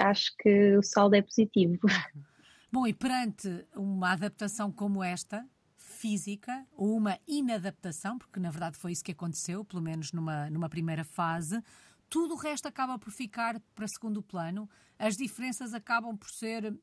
acho 0.00 0.32
que 0.38 0.76
o 0.76 0.82
saldo 0.82 1.16
é 1.16 1.22
positivo. 1.22 1.78
Bom, 2.70 2.86
e 2.86 2.92
perante 2.92 3.64
uma 3.74 4.12
adaptação 4.12 4.72
como 4.72 5.02
esta, 5.02 5.46
física, 5.76 6.66
ou 6.76 6.96
uma 6.96 7.18
inadaptação, 7.26 8.18
porque 8.18 8.40
na 8.40 8.50
verdade 8.50 8.76
foi 8.76 8.92
isso 8.92 9.04
que 9.04 9.12
aconteceu, 9.12 9.64
pelo 9.64 9.82
menos 9.82 10.12
numa, 10.12 10.50
numa 10.50 10.68
primeira 10.68 11.04
fase, 11.04 11.62
tudo 12.10 12.34
o 12.34 12.36
resto 12.36 12.66
acaba 12.66 12.98
por 12.98 13.10
ficar 13.10 13.60
para 13.74 13.88
segundo 13.88 14.22
plano, 14.22 14.68
as 14.98 15.16
diferenças 15.16 15.72
acabam 15.72 16.16
por 16.16 16.30
ser 16.30 16.76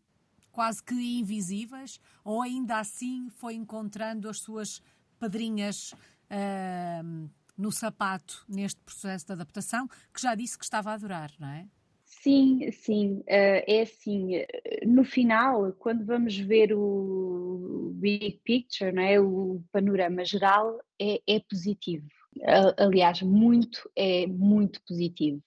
quase 0.52 0.84
que 0.84 0.96
invisíveis, 1.20 2.00
ou 2.24 2.42
ainda 2.42 2.80
assim 2.80 3.30
foi 3.30 3.56
encontrando 3.56 4.30
as 4.30 4.40
suas 4.40 4.82
pedrinhas 5.20 5.94
uh, 5.94 7.30
no 7.58 7.72
sapato 7.72 8.44
neste 8.48 8.80
processo 8.82 9.28
de 9.28 9.34
adaptação, 9.34 9.88
que 10.14 10.22
já 10.22 10.36
disse 10.36 10.58
que 10.58 10.64
estava 10.64 10.92
a 10.92 10.98
durar, 10.98 11.32
não 11.40 11.48
é? 11.48 11.68
Sim, 12.22 12.72
sim, 12.72 13.20
uh, 13.22 13.24
é 13.30 13.82
assim, 13.82 14.36
eh, 14.36 14.86
no 14.86 15.04
final, 15.04 15.74
quando 15.74 16.06
vamos 16.06 16.38
ver 16.38 16.72
o 16.72 17.92
big 17.96 18.40
picture, 18.44 18.92
não 18.92 19.02
é? 19.02 19.20
o 19.20 19.64
panorama 19.72 20.24
geral, 20.24 20.80
é, 21.02 21.20
é 21.28 21.40
positivo. 21.40 22.08
Aliás, 22.78 23.24
muito, 23.24 23.90
é 23.96 24.28
muito 24.28 24.80
positivo. 24.88 25.42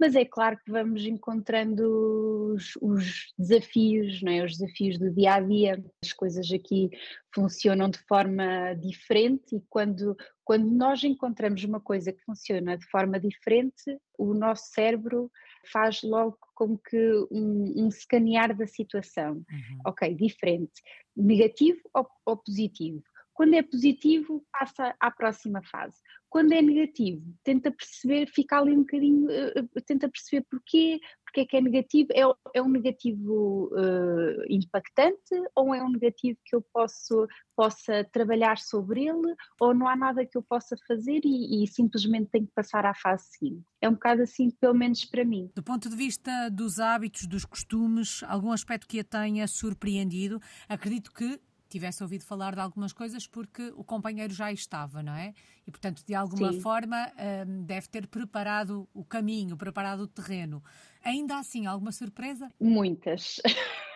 Mas 0.00 0.16
é 0.16 0.24
claro 0.24 0.58
que 0.64 0.72
vamos 0.72 1.04
encontrando 1.04 2.52
os, 2.54 2.72
os 2.80 3.32
desafios, 3.38 4.22
não 4.22 4.32
é? 4.32 4.44
os 4.44 4.56
desafios 4.56 4.98
do 4.98 5.10
dia 5.10 5.34
a 5.34 5.40
dia. 5.40 5.84
As 6.02 6.12
coisas 6.12 6.50
aqui 6.50 6.90
funcionam 7.34 7.88
de 7.88 7.98
forma 8.08 8.74
diferente 8.74 9.56
e 9.56 9.62
quando, 9.68 10.16
quando 10.42 10.70
nós 10.70 11.04
encontramos 11.04 11.62
uma 11.64 11.80
coisa 11.80 12.12
que 12.12 12.24
funciona 12.24 12.76
de 12.76 12.86
forma 12.86 13.20
diferente, 13.20 13.98
o 14.18 14.34
nosso 14.34 14.70
cérebro 14.72 15.30
faz 15.64 16.02
logo 16.02 16.38
como 16.54 16.78
que 16.78 17.12
um, 17.30 17.84
um 17.84 17.88
escanear 17.88 18.56
da 18.56 18.66
situação. 18.66 19.34
Uhum. 19.34 19.78
Ok, 19.86 20.14
diferente. 20.14 20.82
Negativo 21.16 21.80
ou, 21.92 22.08
ou 22.24 22.36
positivo? 22.36 23.02
Quando 23.32 23.54
é 23.54 23.62
positivo, 23.62 24.44
passa 24.52 24.94
à 25.00 25.10
próxima 25.10 25.60
fase. 25.64 26.00
Quando 26.34 26.50
é 26.50 26.60
negativo, 26.60 27.22
tenta 27.44 27.70
perceber, 27.70 28.26
fica 28.26 28.58
ali 28.58 28.72
um 28.72 28.80
bocadinho, 28.80 29.26
uh, 29.26 29.82
tenta 29.86 30.08
perceber 30.08 30.44
porquê, 30.50 30.98
porque 31.24 31.42
é 31.42 31.44
que 31.44 31.56
é 31.56 31.60
negativo. 31.60 32.08
É, 32.12 32.58
é 32.58 32.60
um 32.60 32.68
negativo 32.68 33.70
uh, 33.72 34.42
impactante 34.50 35.32
ou 35.54 35.72
é 35.72 35.80
um 35.80 35.90
negativo 35.90 36.36
que 36.44 36.56
eu 36.56 36.60
posso, 36.72 37.28
possa 37.54 38.02
trabalhar 38.12 38.58
sobre 38.58 39.06
ele 39.06 39.32
ou 39.60 39.72
não 39.72 39.86
há 39.86 39.94
nada 39.94 40.26
que 40.26 40.36
eu 40.36 40.42
possa 40.42 40.74
fazer 40.88 41.20
e, 41.24 41.62
e 41.62 41.68
simplesmente 41.68 42.30
tenho 42.32 42.48
que 42.48 42.52
passar 42.52 42.84
à 42.84 42.94
fase 42.94 43.26
seguinte. 43.28 43.62
É 43.80 43.88
um 43.88 43.92
bocado 43.92 44.22
assim, 44.22 44.50
pelo 44.50 44.74
menos 44.74 45.04
para 45.04 45.24
mim. 45.24 45.48
Do 45.54 45.62
ponto 45.62 45.88
de 45.88 45.94
vista 45.94 46.48
dos 46.50 46.80
hábitos, 46.80 47.28
dos 47.28 47.44
costumes, 47.44 48.24
algum 48.24 48.50
aspecto 48.50 48.88
que 48.88 48.98
a 48.98 49.04
tenha 49.04 49.46
surpreendido? 49.46 50.42
Acredito 50.68 51.12
que 51.12 51.40
tivesse 51.74 52.02
ouvido 52.02 52.24
falar 52.24 52.54
de 52.54 52.60
algumas 52.60 52.92
coisas 52.92 53.26
porque 53.26 53.72
o 53.76 53.82
companheiro 53.82 54.32
já 54.32 54.52
estava, 54.52 55.02
não 55.02 55.12
é? 55.12 55.34
E, 55.66 55.70
portanto, 55.70 56.04
de 56.06 56.14
alguma 56.14 56.52
Sim. 56.52 56.60
forma, 56.60 57.12
um, 57.46 57.64
deve 57.64 57.88
ter 57.88 58.06
preparado 58.06 58.88
o 58.94 59.04
caminho, 59.04 59.56
preparado 59.56 60.00
o 60.00 60.06
terreno. 60.06 60.62
Ainda 61.02 61.38
assim, 61.38 61.66
alguma 61.66 61.90
surpresa? 61.90 62.48
Muitas. 62.60 63.40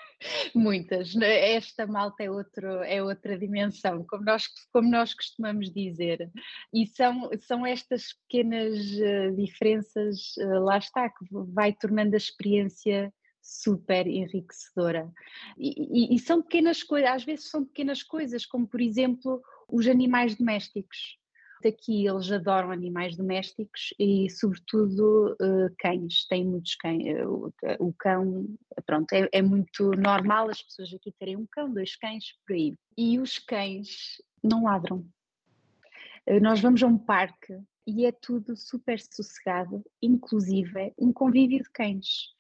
Muitas. 0.53 1.15
Esta 1.17 1.87
malta 1.87 2.25
é, 2.25 2.31
outro, 2.31 2.83
é 2.83 3.01
outra 3.01 3.39
dimensão, 3.39 4.05
como 4.05 4.25
nós, 4.25 4.49
como 4.73 4.91
nós 4.91 5.15
costumamos 5.15 5.73
dizer. 5.73 6.29
E 6.75 6.85
são, 6.89 7.31
são 7.41 7.65
estas 7.65 8.15
pequenas 8.15 8.77
uh, 8.77 9.37
diferenças, 9.37 10.37
uh, 10.39 10.65
lá 10.65 10.79
está, 10.79 11.09
que 11.09 11.25
vai 11.31 11.73
tornando 11.73 12.15
a 12.15 12.17
experiência 12.17 13.13
super 13.49 14.07
enriquecedora. 14.07 15.11
E, 15.57 16.13
e, 16.13 16.15
e, 16.15 16.19
são 16.19 16.43
pequenas 16.43 16.83
coisas, 16.83 17.11
às 17.11 17.25
vezes 17.25 17.49
são 17.49 17.65
pequenas 17.65 18.03
coisas, 18.03 18.45
como 18.45 18.69
por 18.69 18.81
exemplo 18.81 19.43
os 19.67 19.87
animais 19.87 20.37
domésticos. 20.37 21.19
Aqui 21.65 22.07
eles 22.07 22.31
adoram 22.31 22.71
animais 22.71 23.17
domésticos 23.17 23.93
e, 23.99 24.31
sobretudo, 24.31 25.35
uh, 25.41 25.75
cães. 25.79 26.25
Tem 26.29 26.45
muitos 26.45 26.77
cães. 26.77 27.03
Uh, 27.03 27.53
o, 27.81 27.93
cão, 27.95 28.47
pronto, 28.87 29.13
é, 29.13 29.29
é, 29.33 29.43
muito 29.43 29.91
normal 29.93 30.51
as 30.51 30.63
pessoas 30.63 30.95
aqui 30.95 31.11
terem 31.19 31.37
um 31.37 31.47
cão, 31.51 31.73
dois 31.73 31.97
cães 31.97 32.35
por 32.47 32.55
aí. 32.55 32.77
E 32.97 33.19
os 33.19 33.39
cães 33.39 34.23
não 34.45 34.65
ladram. 34.65 34.99
Uh, 36.29 36.39
nós 36.41 36.61
vamos 36.61 36.81
a 36.83 36.87
um 36.87 36.99
parque 36.99 37.59
e 37.85 38.07
é 38.07 38.13
tudo 38.13 38.55
super 38.55 39.01
sossegado, 39.01 39.83
inclusive 40.01 40.93
um 40.97 41.13
convívio 41.13 41.63
de 41.63 41.71
cães. 41.71 42.38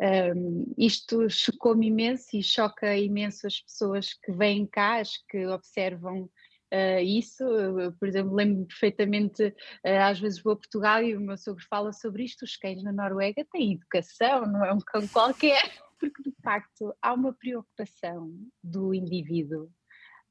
Um, 0.00 0.72
isto 0.78 1.28
chocou-me 1.28 1.88
imenso 1.88 2.36
e 2.36 2.42
choca 2.42 2.96
imenso 2.96 3.46
as 3.46 3.60
pessoas 3.60 4.14
que 4.14 4.30
vêm 4.30 4.64
cá, 4.64 5.00
as 5.00 5.16
que 5.28 5.46
observam 5.46 6.30
uh, 6.72 7.00
isso. 7.02 7.42
Eu, 7.42 7.92
por 7.94 8.08
exemplo, 8.08 8.34
lembro-me 8.34 8.66
perfeitamente, 8.66 9.42
uh, 9.44 10.02
às 10.04 10.20
vezes 10.20 10.42
vou 10.42 10.52
a 10.52 10.56
Portugal 10.56 11.02
e 11.02 11.16
o 11.16 11.20
meu 11.20 11.36
sogro 11.36 11.64
fala 11.68 11.92
sobre 11.92 12.24
isto. 12.24 12.44
Os 12.44 12.56
cães 12.56 12.82
na 12.82 12.92
Noruega 12.92 13.44
têm 13.50 13.72
educação, 13.72 14.46
não 14.46 14.64
é 14.64 14.72
um 14.72 14.80
cão 14.80 15.06
qualquer, 15.08 15.62
porque 15.98 16.22
de 16.22 16.34
facto 16.42 16.94
há 17.02 17.12
uma 17.12 17.32
preocupação 17.32 18.32
do 18.62 18.94
indivíduo 18.94 19.68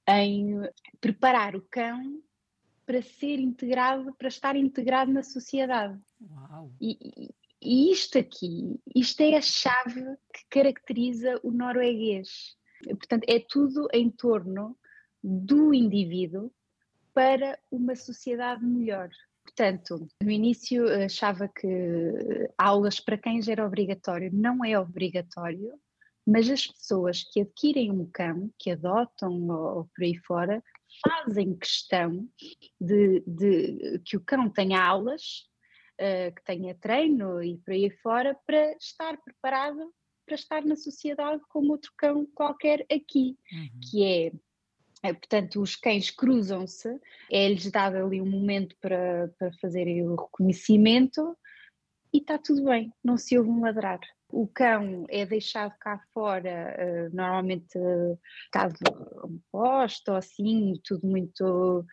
em 0.07 0.62
preparar 1.01 1.55
o 1.57 1.62
cão 1.69 2.21
para 2.86 3.01
ser 3.01 3.38
integrado, 3.39 4.15
para 4.17 4.29
estar 4.29 4.55
integrado 4.55 5.12
na 5.12 5.21
sociedade. 5.21 6.00
Uau. 6.21 6.71
E, 6.79 7.29
e 7.61 7.91
isto 7.91 8.17
aqui, 8.17 8.79
isto 8.95 9.21
é 9.21 9.35
a 9.35 9.41
chave 9.41 10.01
que 10.33 10.45
caracteriza 10.49 11.39
o 11.43 11.51
norueguês. 11.51 12.55
Portanto, 12.85 13.25
é 13.27 13.39
tudo 13.39 13.87
em 13.91 14.09
torno 14.09 14.77
do 15.23 15.73
indivíduo 15.73 16.51
para 17.13 17.57
uma 17.71 17.95
sociedade 17.95 18.63
melhor. 18.63 19.09
Portanto, 19.43 20.07
no 20.21 20.29
início 20.29 20.87
achava 21.03 21.47
que 21.47 21.67
aulas 22.57 22.99
para 22.99 23.17
cães 23.17 23.47
era 23.47 23.65
obrigatório. 23.65 24.29
Não 24.31 24.63
é 24.63 24.79
obrigatório, 24.79 25.73
mas 26.25 26.49
as 26.49 26.67
pessoas 26.67 27.23
que 27.23 27.41
adquirem 27.41 27.91
um 27.91 28.05
cão, 28.05 28.51
que 28.59 28.71
adotam 28.71 29.49
ou, 29.49 29.77
ou 29.77 29.85
por 29.85 30.03
aí 30.03 30.15
fora, 30.17 30.63
fazem 31.01 31.55
questão 31.55 32.29
de, 32.79 33.23
de 33.25 33.99
que 34.05 34.17
o 34.17 34.21
cão 34.21 34.49
tenha 34.49 34.83
aulas 34.83 35.47
uh, 35.99 36.33
que 36.33 36.43
tenha 36.43 36.75
treino 36.75 37.43
e 37.43 37.57
por 37.57 37.71
aí 37.71 37.89
fora, 37.89 38.37
para 38.45 38.73
estar 38.73 39.17
preparado 39.17 39.93
para 40.27 40.35
estar 40.35 40.65
na 40.65 40.75
sociedade 40.75 41.41
como 41.47 41.71
outro 41.71 41.91
cão 41.97 42.27
qualquer 42.35 42.85
aqui, 42.91 43.37
uhum. 43.49 43.79
que 43.81 44.03
é, 44.03 44.31
é 45.01 45.13
portanto, 45.13 45.61
os 45.61 45.75
cães 45.77 46.11
cruzam-se, 46.11 46.99
é-lhes 47.31 47.71
dado 47.71 47.95
ali 47.95 48.21
um 48.21 48.29
momento 48.29 48.75
para, 48.81 49.33
para 49.39 49.53
fazerem 49.61 50.05
o 50.05 50.15
reconhecimento, 50.15 51.35
e 52.13 52.17
está 52.17 52.37
tudo 52.37 52.65
bem, 52.65 52.91
não 53.01 53.17
se 53.17 53.37
ouve 53.37 53.49
um 53.49 53.61
ladrar. 53.61 53.99
O 54.29 54.45
cão 54.45 55.05
é 55.07 55.25
deixado 55.25 55.73
cá 55.79 56.01
fora, 56.13 56.75
uh, 56.77 57.15
normalmente 57.15 57.79
caso 58.51 58.75
um 59.23 59.39
posto 59.49 60.09
ou 60.09 60.17
assim, 60.17 60.73
tudo 60.83 61.07
muito 61.07 61.85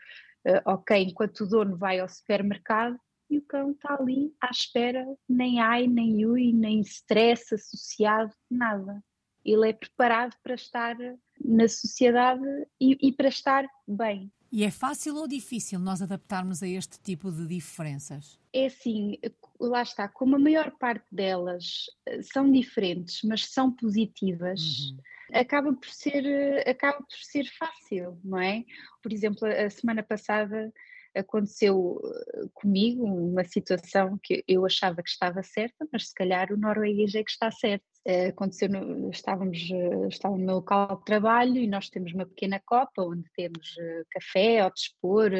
ok, 0.67 1.05
enquanto 1.05 1.41
o 1.41 1.49
dono 1.49 1.77
vai 1.77 2.01
ao 2.01 2.09
supermercado 2.09 2.99
e 3.35 3.39
o 3.39 3.43
cão 3.43 3.73
está 3.73 3.97
ali 3.99 4.33
à 4.41 4.51
espera, 4.51 5.05
nem 5.29 5.61
ai, 5.61 5.87
nem 5.87 6.25
ui, 6.25 6.53
nem 6.53 6.81
stress 6.81 7.55
associado, 7.55 8.33
nada. 8.51 9.03
Ele 9.45 9.69
é 9.69 9.73
preparado 9.73 10.35
para 10.43 10.55
estar 10.55 10.97
na 11.45 11.69
sociedade 11.69 12.45
e, 12.81 13.09
e 13.09 13.13
para 13.13 13.29
estar 13.29 13.67
bem. 13.87 14.33
E 14.51 14.63
é 14.63 14.71
fácil 14.71 15.17
ou 15.17 15.27
difícil 15.27 15.81
nós 15.81 16.01
adaptarmos 16.01 16.63
a 16.63 16.69
este 16.69 17.01
tipo 17.01 17.33
de 17.33 17.45
diferenças? 17.45 18.39
É 18.53 18.67
assim, 18.67 19.19
lá 19.61 19.83
está, 19.83 20.07
como 20.07 20.37
a 20.37 20.39
maior 20.39 20.71
parte 20.79 21.13
delas 21.13 21.87
eh, 22.07 22.23
são 22.23 22.49
diferentes, 22.51 23.23
mas 23.25 23.47
são 23.47 23.73
positivas, 23.73 24.61
uhum. 24.61 24.99
acaba, 25.41 25.73
por 25.73 25.89
ser, 25.89 26.25
eh, 26.25 26.71
acaba 26.71 26.99
por 26.99 27.19
ser 27.19 27.51
fácil, 27.59 28.17
não 28.23 28.39
é? 28.39 28.65
Por 29.03 29.13
exemplo, 29.13 29.45
a 29.45 29.69
semana 29.69 30.05
passada 30.05 30.73
aconteceu 31.15 32.01
eh, 32.05 32.47
comigo 32.53 33.05
uma 33.05 33.45
situação 33.45 34.19
que 34.23 34.45
eu 34.47 34.67
achava 34.67 35.03
que 35.03 35.09
estava 35.09 35.43
certa, 35.43 35.87
mas 35.93 36.09
se 36.09 36.15
calhar 36.15 36.53
o 36.53 36.57
norueguês 36.57 37.15
é 37.15 37.23
que 37.23 37.31
está 37.31 37.51
certo. 37.51 37.85
Eh, 38.05 38.27
aconteceu, 38.29 38.69
no, 38.69 39.11
estávamos, 39.11 39.59
eh, 39.71 40.29
no 40.29 40.39
meu 40.39 40.57
local 40.57 40.99
de 40.99 41.05
trabalho 41.05 41.57
e 41.57 41.67
nós 41.67 41.89
temos 41.89 42.13
uma 42.13 42.27
pequena 42.27 42.61
copa 42.67 43.03
onde 43.03 43.29
temos 43.35 43.77
café 44.11 44.61
ao 44.61 44.73
dispor, 44.73 45.31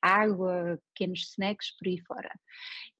água, 0.00 0.78
pequenos 0.94 1.30
snacks 1.30 1.76
por 1.76 1.88
aí 1.88 1.98
fora. 2.06 2.30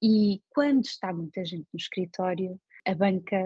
E 0.01 0.41
quando 0.49 0.83
está 0.83 1.13
muita 1.13 1.45
gente 1.45 1.67
no 1.73 1.77
escritório, 1.77 2.59
a 2.87 2.93
banca, 2.93 3.37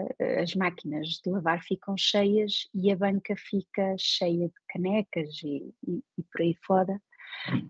as 0.42 0.54
máquinas 0.54 1.08
de 1.24 1.30
lavar 1.30 1.62
ficam 1.62 1.96
cheias 1.96 2.68
e 2.74 2.92
a 2.92 2.96
banca 2.96 3.34
fica 3.38 3.94
cheia 3.98 4.48
de 4.48 4.54
canecas 4.68 5.42
e, 5.42 5.74
e, 5.86 6.02
e 6.18 6.22
por 6.30 6.42
aí 6.42 6.54
fora. 6.66 7.00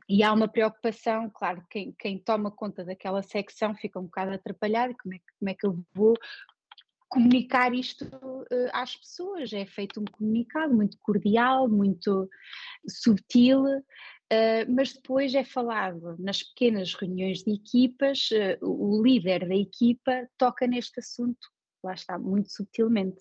E 0.09 0.23
há 0.23 0.33
uma 0.33 0.49
preocupação, 0.49 1.31
claro, 1.31 1.65
quem, 1.71 1.93
quem 1.99 2.19
toma 2.19 2.51
conta 2.51 2.85
daquela 2.85 3.23
secção 3.23 3.75
fica 3.75 3.99
um 3.99 4.05
bocado 4.05 4.33
atrapalhado, 4.33 4.95
como 5.01 5.15
é, 5.15 5.19
como 5.39 5.51
é 5.51 5.55
que 5.55 5.67
eu 5.67 5.85
vou 5.95 6.15
comunicar 7.09 7.75
isto 7.75 8.05
uh, 8.05 8.71
às 8.73 8.97
pessoas? 8.97 9.53
É 9.53 9.67
feito 9.67 10.01
um 10.01 10.05
comunicado 10.05 10.75
muito 10.75 10.97
cordial, 11.01 11.69
muito 11.69 12.29
subtil, 12.89 13.65
uh, 13.65 14.65
mas 14.69 14.93
depois 14.93 15.35
é 15.35 15.45
falado 15.45 16.17
nas 16.19 16.43
pequenas 16.43 16.95
reuniões 16.95 17.43
de 17.43 17.53
equipas, 17.53 18.29
uh, 18.31 18.65
o 18.65 19.03
líder 19.03 19.47
da 19.49 19.57
equipa 19.57 20.29
toca 20.39 20.67
neste 20.67 21.01
assunto, 21.01 21.49
lá 21.83 21.95
está, 21.95 22.19
muito 22.19 22.51
subtilmente. 22.51 23.19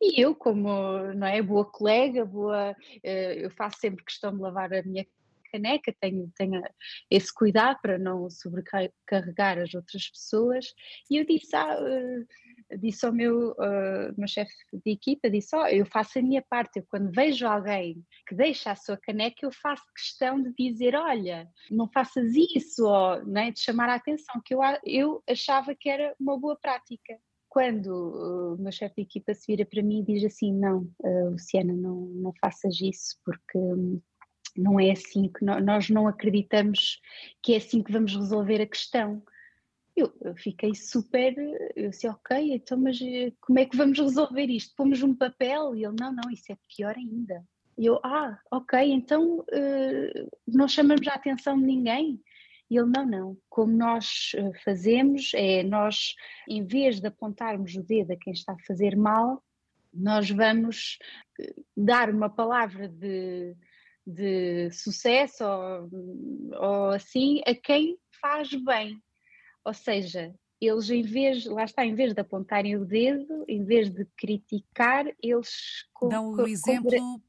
E 0.00 0.20
eu, 0.20 0.34
como 0.34 0.68
não 1.14 1.26
é, 1.26 1.42
boa 1.42 1.64
colega, 1.64 2.24
boa, 2.24 2.74
eu 3.02 3.50
faço 3.50 3.78
sempre 3.80 4.04
questão 4.04 4.34
de 4.34 4.40
lavar 4.40 4.72
a 4.72 4.82
minha 4.82 5.06
caneca, 5.50 5.94
tenho, 6.00 6.30
tenho 6.36 6.62
esse 7.10 7.32
cuidado 7.32 7.78
para 7.80 7.98
não 7.98 8.28
sobrecarregar 8.30 9.58
as 9.58 9.74
outras 9.74 10.08
pessoas. 10.08 10.66
E 11.10 11.16
eu 11.16 11.24
disse, 11.24 11.54
ah, 11.56 11.78
uh, 11.80 12.78
disse 12.78 13.04
ao 13.04 13.12
meu, 13.12 13.52
uh, 13.52 14.14
meu 14.16 14.28
chefe 14.28 14.52
de 14.72 14.92
equipa, 14.92 15.30
disse, 15.30 15.56
oh, 15.56 15.66
eu 15.66 15.86
faço 15.86 16.18
a 16.18 16.22
minha 16.22 16.42
parte, 16.42 16.78
eu 16.78 16.86
quando 16.88 17.10
vejo 17.10 17.46
alguém 17.46 18.04
que 18.26 18.34
deixa 18.34 18.72
a 18.72 18.76
sua 18.76 18.96
caneca, 18.96 19.38
eu 19.42 19.52
faço 19.52 19.84
questão 19.94 20.40
de 20.42 20.52
dizer, 20.54 20.94
olha, 20.94 21.48
não 21.70 21.88
faças 21.88 22.34
isso, 22.34 22.84
ou 22.86 23.24
né, 23.24 23.50
de 23.50 23.60
chamar 23.60 23.88
a 23.88 23.94
atenção, 23.94 24.40
que 24.44 24.54
eu, 24.54 24.60
eu 24.84 25.22
achava 25.28 25.74
que 25.74 25.88
era 25.88 26.14
uma 26.20 26.38
boa 26.38 26.56
prática 26.56 27.18
quando 27.48 28.54
o 28.54 28.56
meu 28.58 28.72
chefe 28.72 28.96
de 28.96 29.02
equipa 29.02 29.34
se 29.34 29.46
vira 29.46 29.64
para 29.64 29.82
mim 29.82 30.00
e 30.00 30.04
diz 30.04 30.24
assim: 30.24 30.52
Não, 30.52 30.88
uh, 31.00 31.30
Luciana, 31.30 31.72
não, 31.72 32.06
não 32.06 32.32
faças 32.40 32.80
isso, 32.80 33.16
porque 33.24 33.58
hum, 33.58 34.00
não 34.56 34.78
é 34.78 34.90
assim 34.90 35.28
que 35.28 35.44
nós 35.44 35.88
não 35.88 36.08
acreditamos 36.08 37.00
que 37.42 37.54
é 37.54 37.56
assim 37.58 37.82
que 37.82 37.92
vamos 37.92 38.14
resolver 38.14 38.60
a 38.60 38.66
questão. 38.66 39.22
Eu, 39.96 40.12
eu, 40.20 40.36
fiquei 40.36 40.74
super, 40.74 41.34
eu 41.74 41.90
disse, 41.90 42.06
ok, 42.08 42.54
então 42.54 42.78
mas 42.78 43.00
eh, 43.02 43.32
como 43.40 43.58
é 43.58 43.64
que 43.64 43.76
vamos 43.76 43.98
resolver 43.98 44.46
isto? 44.46 44.74
Pomos 44.76 45.02
um 45.02 45.12
papel? 45.12 45.74
E 45.74 45.84
ele, 45.84 45.96
não, 45.98 46.12
não, 46.12 46.30
isso 46.30 46.52
é 46.52 46.56
pior 46.68 46.94
ainda. 46.96 47.44
E 47.76 47.86
eu, 47.86 47.98
ah, 48.04 48.38
ok, 48.50 48.78
então 48.92 49.38
uh, 49.40 50.28
não 50.46 50.68
chamamos 50.68 51.06
a 51.08 51.14
atenção 51.14 51.58
de 51.58 51.64
ninguém? 51.64 52.20
E 52.70 52.76
ele, 52.76 52.90
não, 52.94 53.06
não, 53.06 53.36
como 53.48 53.72
nós 53.72 54.32
eh, 54.34 54.52
fazemos 54.64 55.32
é, 55.34 55.62
nós, 55.62 56.14
em 56.48 56.64
vez 56.64 57.00
de 57.00 57.06
apontarmos 57.06 57.74
o 57.74 57.82
dedo 57.82 58.12
a 58.12 58.16
quem 58.16 58.32
está 58.32 58.52
a 58.52 58.66
fazer 58.66 58.96
mal, 58.96 59.42
nós 59.92 60.30
vamos 60.30 60.98
dar 61.76 62.10
uma 62.10 62.28
palavra 62.28 62.88
de 62.88 63.56
de 64.08 64.70
sucesso 64.70 65.44
ou, 65.44 65.90
ou 66.58 66.90
assim 66.90 67.42
a 67.46 67.54
quem 67.54 67.98
faz 68.20 68.48
bem. 68.54 69.02
Ou 69.62 69.74
seja, 69.74 70.34
eles 70.58 70.88
em 70.88 71.02
vez, 71.02 71.44
lá 71.44 71.64
está, 71.64 71.84
em 71.84 71.94
vez 71.94 72.14
de 72.14 72.20
apontarem 72.20 72.76
o 72.76 72.86
dedo, 72.86 73.44
em 73.46 73.64
vez 73.64 73.90
de 73.90 74.06
criticar, 74.16 75.04
eles 75.22 75.86
dão 76.08 76.30
o 76.30 76.46
exemplo 76.46 77.20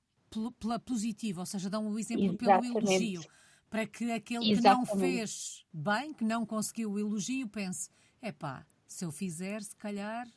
pela 0.59 0.79
positiva, 0.79 1.41
ou 1.41 1.45
seja, 1.45 1.69
dão 1.69 1.89
o 1.89 1.99
exemplo 1.99 2.23
Exatamente. 2.25 2.73
pelo 2.73 2.87
elogio, 2.87 3.21
para 3.69 3.85
que 3.85 4.11
aquele 4.11 4.51
Exatamente. 4.51 4.87
que 4.89 4.93
não 4.93 4.99
fez 4.99 5.65
bem, 5.71 6.13
que 6.13 6.23
não 6.23 6.45
conseguiu 6.45 6.91
o 6.91 6.99
elogio, 6.99 7.47
pense: 7.47 7.89
epá, 8.21 8.65
se 8.87 9.05
eu 9.05 9.11
fizer, 9.11 9.61
se 9.61 9.75
calhar. 9.75 10.27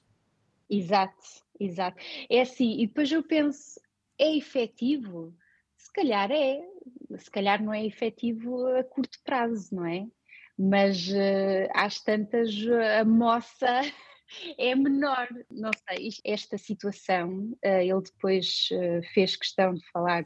Exato, 0.68 1.42
exato. 1.58 1.96
É 2.28 2.42
assim, 2.42 2.80
e 2.80 2.86
depois 2.86 3.10
eu 3.10 3.22
penso: 3.22 3.80
é 4.18 4.36
efetivo? 4.36 5.34
Se 5.76 5.92
calhar 5.92 6.30
é, 6.30 6.60
se 7.18 7.30
calhar 7.30 7.62
não 7.62 7.72
é 7.72 7.84
efetivo 7.84 8.66
a 8.76 8.84
curto 8.84 9.18
prazo, 9.24 9.74
não 9.74 9.86
é? 9.86 10.06
Mas 10.58 11.08
uh, 11.08 11.68
às 11.74 12.00
tantas 12.00 12.50
a 13.00 13.04
moça 13.04 13.80
é 14.58 14.74
menor. 14.74 15.28
Não 15.50 15.70
sei, 15.88 16.10
esta 16.24 16.58
situação, 16.58 17.52
uh, 17.64 17.80
ele 17.80 18.02
depois 18.02 18.68
uh, 18.72 19.02
fez 19.12 19.34
questão 19.36 19.74
de 19.74 19.84
falar 19.90 20.24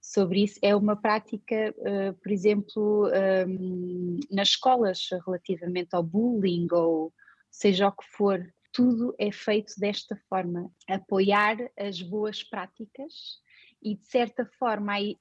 sobre 0.00 0.44
isso, 0.44 0.58
é 0.62 0.74
uma 0.74 0.96
prática, 0.96 1.74
uh, 1.78 2.14
por 2.22 2.32
exemplo, 2.32 3.10
um, 3.46 4.18
nas 4.30 4.50
escolas 4.50 5.08
relativamente 5.26 5.94
ao 5.94 6.02
bullying 6.02 6.66
ou 6.70 7.12
seja 7.50 7.88
o 7.88 7.92
que 7.92 8.04
for, 8.16 8.46
tudo 8.72 9.14
é 9.18 9.32
feito 9.32 9.74
desta 9.78 10.16
forma, 10.28 10.70
apoiar 10.88 11.56
as 11.76 12.00
boas 12.00 12.42
práticas 12.42 13.40
e 13.82 13.94
de 13.94 14.06
certa 14.08 14.44
forma 14.58 15.00
eh, 15.00 15.16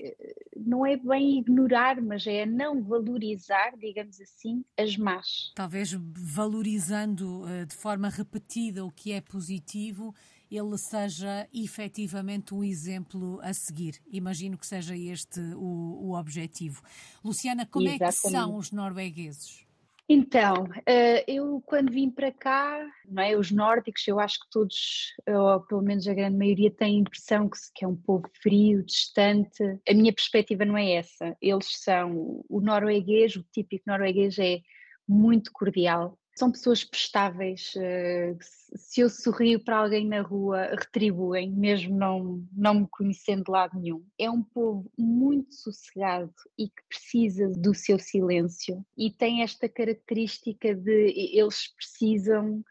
não 0.56 0.86
é 0.86 0.98
bem 0.98 1.40
ignorar, 1.40 2.02
mas 2.02 2.26
é 2.26 2.46
não 2.46 2.82
valorizar, 2.82 3.78
digamos 3.78 4.20
assim, 4.20 4.64
as 4.78 4.98
más. 4.98 5.52
Talvez 5.56 5.92
valorizando 5.94 7.44
uh, 7.44 7.66
de 7.66 7.76
forma 7.76 8.10
repetida 8.10 8.84
o 8.84 8.92
que 8.92 9.12
é 9.12 9.22
positivo, 9.22 10.14
ele 10.50 10.78
seja 10.78 11.48
efetivamente 11.54 12.54
um 12.54 12.64
exemplo 12.64 13.40
a 13.42 13.54
seguir. 13.54 14.02
Imagino 14.12 14.58
que 14.58 14.66
seja 14.66 14.96
este 14.96 15.40
o, 15.56 16.10
o 16.10 16.18
objetivo. 16.18 16.82
Luciana, 17.24 17.66
como 17.66 17.88
Exatamente. 17.88 18.04
é 18.04 18.22
que 18.22 18.30
são 18.30 18.56
os 18.56 18.72
noruegueses? 18.72 19.67
Então, 20.10 20.66
eh, 20.86 21.26
eu 21.28 21.62
quando 21.66 21.92
vim 21.92 22.10
para 22.10 22.32
cá, 22.32 22.80
não 23.06 23.22
é, 23.22 23.36
os 23.36 23.52
nórdicos, 23.52 24.08
eu 24.08 24.20
acho 24.22 24.40
que 24.40 24.50
todos, 24.50 25.14
ou 25.28 25.60
pelo 25.68 25.82
menos 25.82 26.08
a 26.08 26.14
grande 26.14 26.38
maioria, 26.38 26.72
têm 26.72 26.96
a 26.96 27.00
impressão 27.02 27.50
que, 27.76 27.84
é 27.84 27.88
um 27.88 27.96
povo 27.96 28.24
frio, 28.42 28.86
distante. 28.86 29.62
A 29.88 29.94
minha 29.94 30.14
perspectiva 30.14 30.64
não 30.64 30.78
é 30.78 30.94
essa. 30.94 31.36
Eles 31.42 31.68
são, 31.84 32.42
o 32.48 32.62
norueguês, 32.62 33.36
o 33.36 33.44
típico 33.52 33.84
norueguês 33.86 34.40
é 34.40 34.60
muito 35.06 35.52
cordial, 35.52 36.18
são 36.38 36.52
pessoas 36.52 36.84
prestáveis. 36.84 37.74
Eh, 37.76 38.36
se 38.76 39.02
eu 39.02 39.10
sorrio 39.10 39.60
para 39.60 39.78
alguém 39.78 40.08
na 40.08 40.22
rua, 40.22 40.68
retribuem, 40.68 41.52
mesmo 41.52 41.98
não, 41.98 42.48
não 42.54 42.82
me 42.82 42.88
conhecendo 42.88 43.46
de 43.46 43.52
lado 43.52 43.80
nenhum. 43.80 44.06
É 44.20 44.30
um 44.30 44.44
povo 44.44 44.92
muito 44.96 45.56
sossegado 45.56 46.32
e 46.58 46.68
que 46.70 46.84
precisa 46.88 47.50
do 47.50 47.74
seu 47.74 47.98
silêncio 47.98 48.86
e 48.96 49.10
tem 49.12 49.42
esta 49.42 49.68
característica 49.68 50.76
de 50.76 51.32
eles 51.34 51.74
precisam, 51.76 52.64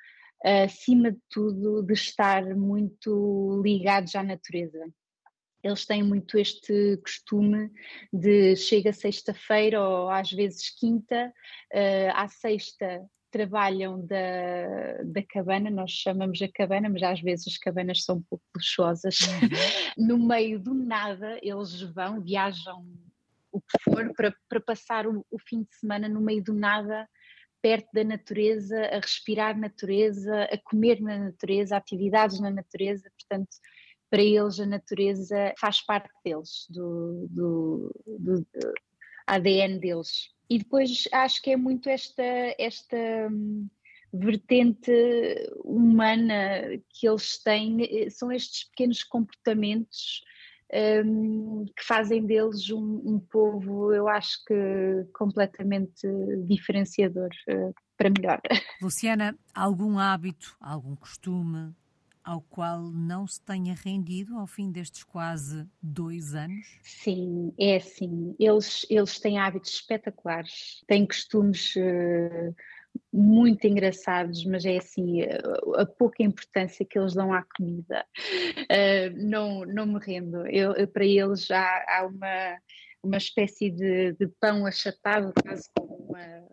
acima 0.64 1.10
de 1.10 1.18
tudo, 1.28 1.82
de 1.82 1.94
estar 1.94 2.44
muito 2.54 3.60
ligados 3.64 4.14
à 4.14 4.22
natureza 4.22 4.86
eles 5.62 5.84
têm 5.84 6.02
muito 6.02 6.38
este 6.38 6.96
costume 6.98 7.70
de 8.12 8.54
chega 8.54 8.92
sexta-feira 8.92 9.82
ou 9.82 10.08
às 10.08 10.30
vezes 10.30 10.70
quinta, 10.78 11.32
uh, 11.74 12.12
à 12.14 12.28
sexta 12.28 13.04
trabalham 13.30 14.04
da, 14.06 15.02
da 15.04 15.22
cabana, 15.22 15.70
nós 15.70 15.90
chamamos 15.90 16.40
a 16.42 16.48
cabana, 16.48 16.88
mas 16.88 17.02
às 17.02 17.20
vezes 17.20 17.48
as 17.48 17.58
cabanas 17.58 18.04
são 18.04 18.16
um 18.16 18.22
pouco 18.22 18.44
luxuosas. 18.54 19.20
Uhum. 19.20 19.48
no 20.08 20.18
meio 20.18 20.58
do 20.58 20.74
nada, 20.74 21.38
eles 21.42 21.80
vão, 21.82 22.20
viajam 22.22 22.86
o 23.52 23.60
que 23.60 23.78
for 23.82 24.12
para, 24.14 24.34
para 24.48 24.60
passar 24.60 25.06
o, 25.06 25.24
o 25.30 25.38
fim 25.38 25.62
de 25.62 25.74
semana 25.76 26.08
no 26.08 26.20
meio 26.20 26.42
do 26.42 26.52
nada 26.52 27.08
perto 27.62 27.88
da 27.92 28.04
natureza, 28.04 28.78
a 28.86 29.00
respirar 29.00 29.58
natureza, 29.58 30.44
a 30.44 30.58
comer 30.58 31.00
na 31.00 31.18
natureza, 31.18 31.76
atividades 31.76 32.38
na 32.38 32.50
natureza, 32.50 33.10
portanto, 33.18 33.56
para 34.08 34.22
eles 34.22 34.60
a 34.60 34.66
natureza 34.66 35.52
faz 35.58 35.84
parte 35.84 36.08
deles, 36.24 36.66
do, 36.70 37.26
do, 37.28 37.92
do, 38.06 38.40
do 38.40 38.72
ADN 39.26 39.80
deles. 39.80 40.35
E 40.48 40.58
depois 40.58 41.08
acho 41.12 41.42
que 41.42 41.50
é 41.50 41.56
muito 41.56 41.88
esta, 41.88 42.22
esta 42.58 42.96
hum, 43.30 43.68
vertente 44.12 44.92
humana 45.64 46.80
que 46.90 47.08
eles 47.08 47.42
têm, 47.42 48.08
são 48.10 48.30
estes 48.30 48.64
pequenos 48.68 49.02
comportamentos 49.02 50.22
um, 51.04 51.64
que 51.76 51.84
fazem 51.84 52.26
deles 52.26 52.70
um, 52.70 53.02
um, 53.04 53.20
povo, 53.20 53.92
eu 53.92 54.08
acho 54.08 54.44
que 54.44 55.06
completamente 55.12 56.06
diferenciador 56.44 57.30
uh, 57.48 57.74
para 57.96 58.10
melhor. 58.10 58.40
Luciana, 58.82 59.38
algum 59.54 59.98
hábito, 59.98 60.56
algum 60.60 60.96
costume 60.96 61.74
ao 62.26 62.42
qual 62.42 62.82
não 62.82 63.24
se 63.24 63.40
tenha 63.40 63.72
rendido 63.72 64.36
ao 64.36 64.48
fim 64.48 64.72
destes 64.72 65.04
quase 65.04 65.64
dois 65.80 66.34
anos? 66.34 66.66
Sim, 66.82 67.54
é 67.56 67.76
assim. 67.76 68.34
Eles, 68.36 68.84
eles 68.90 69.20
têm 69.20 69.38
hábitos 69.38 69.74
espetaculares, 69.74 70.82
têm 70.88 71.06
costumes. 71.06 71.76
Uh, 71.76 72.54
muito 73.12 73.66
engraçados, 73.66 74.42
mas 74.46 74.64
é 74.64 74.78
assim, 74.78 75.20
a, 75.76 75.84
pouca 75.84 76.22
importância 76.22 76.84
que 76.84 76.98
eles 76.98 77.12
dão 77.12 77.30
à 77.30 77.44
comida, 77.56 78.06
uh, 78.58 79.16
não, 79.16 79.66
não 79.66 79.84
me 79.84 79.98
rendo. 79.98 80.46
Eu, 80.46 80.72
eu 80.72 80.88
para 80.88 81.04
eles 81.04 81.44
já 81.44 81.84
há 81.86 82.06
uma, 82.06 82.58
uma 83.02 83.16
espécie 83.18 83.70
de, 83.70 84.12
de 84.14 84.28
pão 84.40 84.64
achatado, 84.64 85.30
quase 85.42 85.68
como 85.76 85.94
uma, 86.08 86.48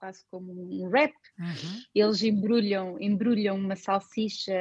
quase 0.00 0.24
como 0.30 0.50
um 0.50 0.88
wrap. 0.88 1.12
Uhum. 1.38 1.82
Eles 1.94 2.22
embrulham, 2.22 2.98
embrulham 2.98 3.56
uma 3.56 3.76
salsicha 3.76 4.52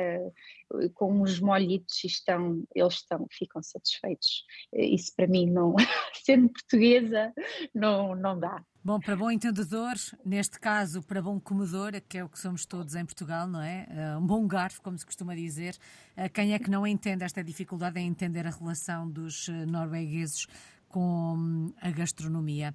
com 0.94 1.22
uns 1.22 1.40
molhitos 1.40 2.04
e 2.04 2.08
estão, 2.08 2.64
eles 2.76 2.96
estão, 2.96 3.26
ficam 3.32 3.64
satisfeitos. 3.64 4.44
Isso 4.74 5.16
para 5.16 5.28
mim 5.28 5.50
não, 5.50 5.74
sendo 6.24 6.50
portuguesa, 6.50 7.34
não, 7.74 8.14
não 8.16 8.38
dá. 8.38 8.64
Bom, 8.82 9.00
para 9.00 9.16
bom 9.16 9.30
entendedor, 9.30 9.94
neste 10.26 10.58
caso 10.58 11.04
para 11.04 11.22
bom 11.22 11.40
comedor, 11.40 12.02
que 12.08 12.18
é 12.18 12.24
o 12.24 12.30
que 12.30 12.40
somos 12.40 12.66
todos 12.66 12.96
em 12.96 13.06
Portugal, 13.06 13.46
não 13.46 13.62
é? 13.62 13.86
Eh, 13.90 14.18
um 14.18 14.26
bom 14.26 14.48
garfo, 14.48 14.82
como 14.82 14.98
se 14.98 15.06
costuma 15.06 15.36
dizer. 15.36 15.78
Eh, 16.16 16.30
quem 16.30 16.54
é 16.54 16.60
que 16.60 16.70
não 16.72 16.88
entende 16.88 17.26
esta 17.26 17.44
dificuldade 17.44 18.00
em 18.00 18.08
entender 18.08 18.48
a 18.48 18.52
relação 18.52 19.10
dos 19.10 19.50
eh, 19.50 19.66
noruegueses 19.66 20.48
com 20.88 21.36
hum, 21.38 21.74
a 21.82 21.92
gastronomia? 21.92 22.74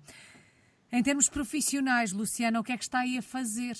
Em 0.94 1.02
termos 1.02 1.28
profissionais, 1.28 2.12
Luciana, 2.12 2.60
o 2.60 2.62
que 2.62 2.70
é 2.70 2.76
que 2.76 2.84
está 2.84 3.00
aí 3.00 3.18
a 3.18 3.22
fazer? 3.22 3.74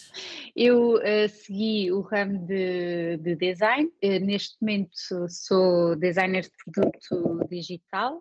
Eu 0.57 0.95
uh, 0.95 1.29
segui 1.29 1.93
o 1.93 2.01
ramo 2.01 2.45
de, 2.45 3.19
de 3.19 3.37
design. 3.37 3.89
Uh, 4.03 4.19
neste 4.19 4.57
momento 4.61 4.91
sou 5.29 5.95
designer 5.95 6.43
de 6.43 6.51
produto 6.65 7.47
digital. 7.49 8.21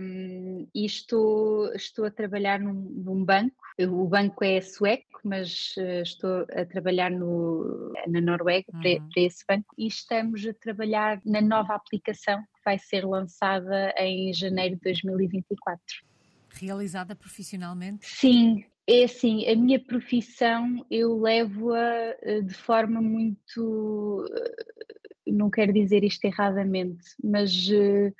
Um, 0.00 0.68
e 0.72 0.86
estou, 0.86 1.74
estou 1.74 2.04
a 2.04 2.10
trabalhar 2.12 2.60
num, 2.60 2.72
num, 2.72 3.24
banco. 3.24 3.56
O 3.80 4.06
banco 4.06 4.44
é 4.44 4.60
sueco, 4.60 5.20
mas 5.24 5.74
uh, 5.76 6.00
estou 6.00 6.46
a 6.54 6.64
trabalhar 6.64 7.10
no, 7.10 7.92
na 8.06 8.20
Noruega 8.20 8.66
uhum. 8.74 8.80
para, 8.80 9.00
para, 9.12 9.22
esse 9.24 9.44
banco 9.44 9.74
e 9.76 9.88
estamos 9.88 10.46
a 10.46 10.54
trabalhar 10.54 11.20
na 11.26 11.40
nova 11.40 11.74
aplicação 11.74 12.38
que 12.38 12.60
vai 12.64 12.78
ser 12.78 13.04
lançada 13.04 13.92
em 13.98 14.32
janeiro 14.32 14.76
de 14.76 14.82
2024 14.82 16.08
realizada 16.50 17.14
profissionalmente? 17.14 18.06
Sim, 18.06 18.64
é 18.88 19.04
assim, 19.04 19.46
a 19.46 19.54
minha 19.54 19.78
profissão 19.78 20.84
eu 20.90 21.20
levo-a 21.20 22.16
eh, 22.22 22.40
de 22.40 22.54
forma 22.54 23.02
muito, 23.02 24.24
eh, 24.34 25.30
não 25.30 25.50
quero 25.50 25.74
dizer 25.74 26.02
isto 26.02 26.24
erradamente, 26.24 27.04
mas 27.22 27.68
eh, 27.70 28.14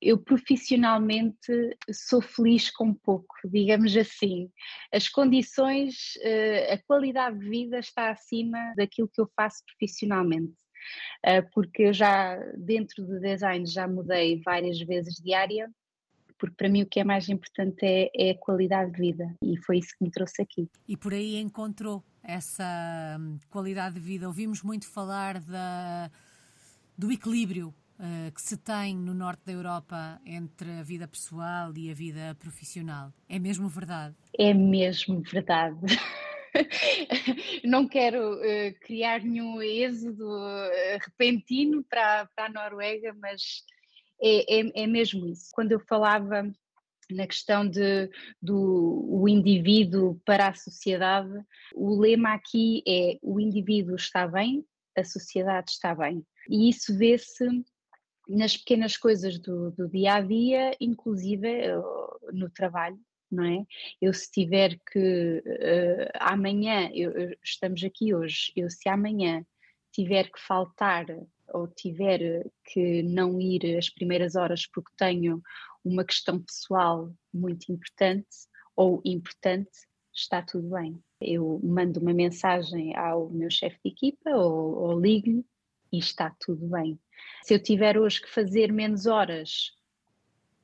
eu 0.00 0.16
profissionalmente 0.16 1.76
sou 1.90 2.22
feliz 2.22 2.70
com 2.70 2.94
pouco, 2.94 3.34
digamos 3.50 3.96
assim. 3.96 4.50
As 4.92 5.08
condições, 5.08 6.12
a 6.70 6.78
qualidade 6.86 7.38
de 7.38 7.48
vida 7.48 7.78
está 7.78 8.10
acima 8.10 8.74
daquilo 8.76 9.08
que 9.08 9.20
eu 9.20 9.26
faço 9.34 9.62
profissionalmente. 9.66 10.52
Porque 11.54 11.84
eu 11.84 11.92
já, 11.94 12.36
dentro 12.58 13.02
do 13.06 13.18
design, 13.18 13.64
já 13.64 13.88
mudei 13.88 14.42
várias 14.44 14.78
vezes 14.80 15.14
de 15.14 15.32
área 15.32 15.70
porque 16.44 16.56
para 16.56 16.68
mim 16.68 16.82
o 16.82 16.86
que 16.86 17.00
é 17.00 17.04
mais 17.04 17.26
importante 17.30 17.78
é, 17.82 18.10
é 18.14 18.30
a 18.32 18.38
qualidade 18.38 18.92
de 18.92 18.98
vida 18.98 19.34
e 19.42 19.56
foi 19.56 19.78
isso 19.78 19.96
que 19.98 20.04
me 20.04 20.10
trouxe 20.10 20.42
aqui. 20.42 20.68
E 20.86 20.94
por 20.94 21.14
aí 21.14 21.36
encontrou 21.36 22.04
essa 22.22 23.16
hum, 23.18 23.38
qualidade 23.48 23.94
de 23.94 24.00
vida. 24.00 24.26
Ouvimos 24.26 24.62
muito 24.62 24.86
falar 24.86 25.40
da, 25.40 26.10
do 26.98 27.10
equilíbrio 27.10 27.74
uh, 27.98 28.30
que 28.32 28.42
se 28.42 28.58
tem 28.58 28.94
no 28.94 29.14
norte 29.14 29.40
da 29.46 29.52
Europa 29.52 30.20
entre 30.26 30.70
a 30.72 30.82
vida 30.82 31.08
pessoal 31.08 31.72
e 31.74 31.90
a 31.90 31.94
vida 31.94 32.36
profissional. 32.38 33.10
É 33.26 33.38
mesmo 33.38 33.66
verdade? 33.66 34.14
É 34.38 34.52
mesmo 34.52 35.22
verdade. 35.22 35.78
não 37.64 37.88
quero 37.88 38.34
uh, 38.34 38.74
criar 38.82 39.22
nenhum 39.22 39.62
êxodo 39.62 40.28
uh, 40.28 40.98
repentino 41.00 41.82
para, 41.84 42.26
para 42.36 42.46
a 42.46 42.50
Noruega, 42.50 43.16
mas 43.18 43.64
é, 44.22 44.60
é, 44.60 44.84
é 44.84 44.86
mesmo 44.86 45.26
isso. 45.26 45.50
Quando 45.52 45.72
eu 45.72 45.80
falava 45.80 46.50
na 47.10 47.26
questão 47.26 47.68
de, 47.68 48.10
do 48.40 49.06
o 49.10 49.28
indivíduo 49.28 50.20
para 50.24 50.48
a 50.48 50.54
sociedade, 50.54 51.32
o 51.74 51.98
lema 51.98 52.34
aqui 52.34 52.82
é 52.86 53.18
o 53.22 53.38
indivíduo 53.38 53.96
está 53.96 54.26
bem, 54.26 54.64
a 54.96 55.04
sociedade 55.04 55.70
está 55.70 55.94
bem. 55.94 56.24
E 56.48 56.68
isso 56.68 56.96
vê-se 56.96 57.46
nas 58.28 58.56
pequenas 58.56 58.96
coisas 58.96 59.38
do, 59.38 59.70
do, 59.72 59.88
dia 59.88 60.14
a 60.14 60.20
dia, 60.20 60.74
inclusive 60.80 61.46
eh, 61.46 61.76
no 62.32 62.48
trabalho, 62.48 62.98
não 63.30 63.44
é? 63.44 63.64
Eu 64.00 64.14
se 64.14 64.30
tiver 64.30 64.78
que 64.90 65.42
uh, 65.44 66.10
amanhã, 66.20 66.90
eu, 66.94 67.12
estamos 67.42 67.82
aqui 67.84 68.14
hoje, 68.14 68.52
eu 68.56 68.70
se 68.70 68.88
amanhã 68.88 69.44
tiver 69.92 70.30
que 70.30 70.40
faltar 70.40 71.06
ou 71.52 71.68
tiver 71.68 72.46
que 72.64 73.02
não 73.02 73.40
ir 73.40 73.76
as 73.76 73.88
primeiras 73.88 74.34
horas 74.34 74.66
porque 74.66 74.92
tenho 74.96 75.42
uma 75.84 76.04
questão 76.04 76.40
pessoal 76.40 77.12
muito 77.32 77.70
importante 77.70 78.48
ou 78.74 79.00
importante, 79.04 79.70
está 80.12 80.42
tudo 80.42 80.70
bem. 80.70 80.98
Eu 81.20 81.60
mando 81.62 82.00
uma 82.00 82.12
mensagem 82.12 82.96
ao 82.96 83.28
meu 83.30 83.50
chefe 83.50 83.78
de 83.84 83.90
equipa 83.90 84.30
ou, 84.30 84.74
ou 84.76 85.00
ligo-lhe 85.00 85.44
e 85.92 85.98
está 85.98 86.34
tudo 86.40 86.66
bem. 86.68 86.98
Se 87.42 87.54
eu 87.54 87.62
tiver 87.62 87.98
hoje 87.98 88.20
que 88.20 88.28
fazer 88.28 88.72
menos 88.72 89.06
horas 89.06 89.72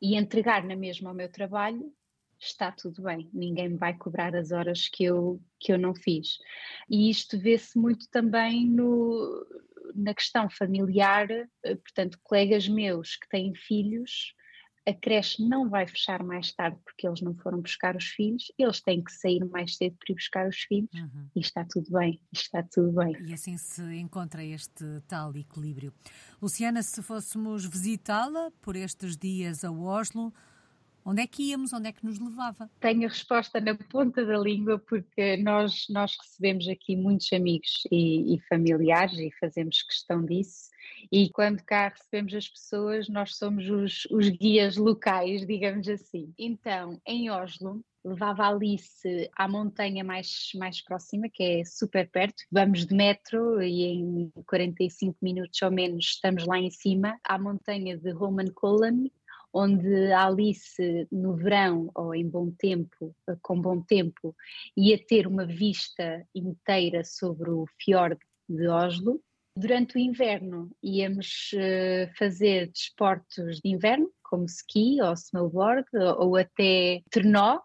e 0.01 0.16
entregar 0.16 0.64
na 0.64 0.75
mesma 0.75 1.11
ao 1.11 1.14
meu 1.14 1.31
trabalho, 1.31 1.93
está 2.38 2.73
tudo 2.73 3.03
bem, 3.03 3.29
ninguém 3.33 3.69
me 3.69 3.77
vai 3.77 3.95
cobrar 3.97 4.35
as 4.35 4.51
horas 4.51 4.88
que 4.88 5.05
eu, 5.05 5.40
que 5.59 5.73
eu 5.73 5.79
não 5.79 5.95
fiz. 5.95 6.38
E 6.88 7.11
isto 7.11 7.38
vê-se 7.38 7.79
muito 7.79 8.09
também 8.09 8.66
no, 8.66 9.47
na 10.01 10.15
questão 10.15 10.49
familiar, 10.49 11.31
eh, 11.31 11.75
portanto, 11.77 12.19
colegas 12.23 12.69
meus 12.69 13.17
que 13.17 13.29
têm 13.29 13.55
filhos, 13.55 14.35
a 14.87 14.95
creche 14.95 15.47
não 15.47 15.69
vai 15.69 15.87
fechar 15.87 16.23
mais 16.23 16.53
tarde 16.53 16.79
porque 16.85 17.07
eles 17.07 17.21
não 17.21 17.35
foram 17.35 17.61
buscar 17.61 17.97
os 17.97 18.07
filhos, 18.07 18.51
eles 18.59 18.81
têm 18.81 19.03
que 19.03 19.13
sair 19.13 19.45
mais 19.45 19.77
cedo 19.77 19.97
para 19.97 20.13
ir 20.13 20.15
buscar 20.15 20.49
os 20.49 20.57
filhos 20.57 20.91
uhum. 20.95 21.29
e 21.37 21.41
está 21.41 21.65
tudo 21.69 21.91
bem, 21.91 22.21
está 22.33 22.63
tudo 22.63 22.93
bem. 22.93 23.15
E 23.27 23.33
assim 23.35 23.57
se 23.57 23.83
encontra 23.97 24.43
este 24.43 24.85
tal 25.07 25.37
equilíbrio. 25.37 25.93
Luciana, 26.41 26.83
se 26.83 27.03
fôssemos 27.03 27.65
visitá-la 27.67 28.51
por 28.63 28.75
estes 28.75 29.17
dias 29.17 29.65
a 29.65 29.71
Oslo, 29.71 30.33
Onde 31.05 31.23
é 31.23 31.27
que 31.27 31.51
íamos? 31.51 31.73
Onde 31.73 31.89
é 31.89 31.93
que 31.93 32.05
nos 32.05 32.19
levava? 32.19 32.71
Tenho 32.81 33.07
a 33.07 33.09
resposta 33.09 33.61
na 33.61 33.75
ponta 33.75 34.25
da 34.25 34.39
língua 34.39 34.79
porque 34.79 35.37
nós, 35.39 35.87
nós 35.89 36.17
recebemos 36.21 36.69
aqui 36.69 36.97
muitos 36.97 37.33
amigos 37.33 37.83
e, 37.91 38.35
e, 38.35 38.41
familiares 38.49 39.19
e 39.19 39.31
fazemos 39.39 39.83
questão 39.83 40.25
disso. 40.25 40.71
E 41.11 41.31
quando 41.31 41.63
cá 41.63 41.89
recebemos 41.89 42.35
as 42.35 42.49
pessoas, 42.49 43.09
nós 43.09 43.37
somos 43.37 43.69
os, 43.69 44.07
os 44.11 44.29
guias 44.29 44.77
locais, 44.77 45.47
digamos 45.47 45.89
assim. 45.89 46.33
Então, 46.39 47.01
em 47.07 47.31
Oslo, 47.31 47.83
levava 48.05 48.49
Alice 48.49 49.31
à 49.37 49.47
montanha 49.47 50.03
mais, 50.03 50.51
mais 50.55 50.83
próxima, 50.83 51.29
que 51.29 51.43
é 51.43 51.65
super 51.65 52.09
perto. 52.09 52.43
Vamos 52.51 52.87
de 52.87 52.95
metro 52.95 53.63
e 53.63 53.83
em 53.85 54.33
45 54.47 55.17
minutos 55.21 55.61
ou 55.63 55.71
menos 55.71 56.07
estamos 56.07 56.47
lá 56.47 56.59
em 56.59 56.71
cima, 56.71 57.19
à 57.25 57.39
montanha 57.39 57.97
de 57.97 58.13
Holmenkollen, 58.13 59.11
onde 59.53 60.13
a 60.13 60.27
Alice 60.27 61.09
no 61.11 61.35
verão 61.37 61.91
ou 61.95 62.15
em 62.15 62.29
bom 62.29 62.51
tempo, 62.51 63.15
eh, 63.29 63.37
com 63.43 63.61
bom 63.61 63.83
tempo, 63.83 64.35
ia 64.77 64.99
ter 64.99 65.27
uma 65.27 65.47
vista 65.47 66.27
inteira 66.35 67.05
sobre 67.05 67.51
o 67.51 67.67
fiord 67.79 68.19
de 68.49 68.69
Oslo. 68.69 69.23
Durante 69.57 69.97
o 69.97 69.99
inverno 69.99 70.71
íamos 70.83 71.51
eh, 71.55 72.11
fazer 72.17 72.69
desportos 72.69 73.61
de 73.61 73.71
inverno, 73.71 74.11
como 74.31 74.45
ski 74.47 75.03
ou 75.03 75.12
snowboard 75.14 75.85
ou 76.19 76.37
até 76.37 77.03
trenó, 77.11 77.59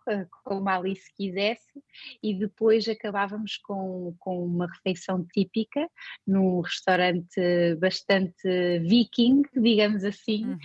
como 0.44 0.68
a 0.68 0.78
Alice 0.78 1.14
quisesse, 1.16 1.80
e 2.22 2.34
depois 2.34 2.88
acabávamos 2.88 3.58
com, 3.58 4.16
com 4.20 4.44
uma 4.44 4.66
refeição 4.66 5.24
típica 5.32 5.88
num 6.26 6.62
restaurante 6.62 7.76
bastante 7.80 8.80
viking, 8.80 9.44
digamos 9.56 10.04
assim, 10.04 10.46
uhum. 10.46 10.58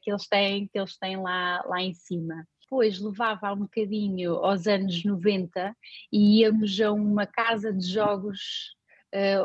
que, 0.00 0.10
eles 0.10 0.28
têm, 0.28 0.68
que 0.68 0.78
eles 0.78 0.96
têm 0.96 1.16
lá, 1.16 1.60
lá 1.66 1.82
em 1.82 1.92
cima 1.92 2.46
depois 2.72 2.98
levava 2.98 3.52
um 3.52 3.58
bocadinho 3.58 4.36
aos 4.36 4.66
anos 4.66 5.04
90 5.04 5.76
e 6.10 6.40
íamos 6.40 6.80
a 6.80 6.90
uma 6.90 7.26
casa 7.26 7.70
de 7.70 7.86
jogos 7.86 8.74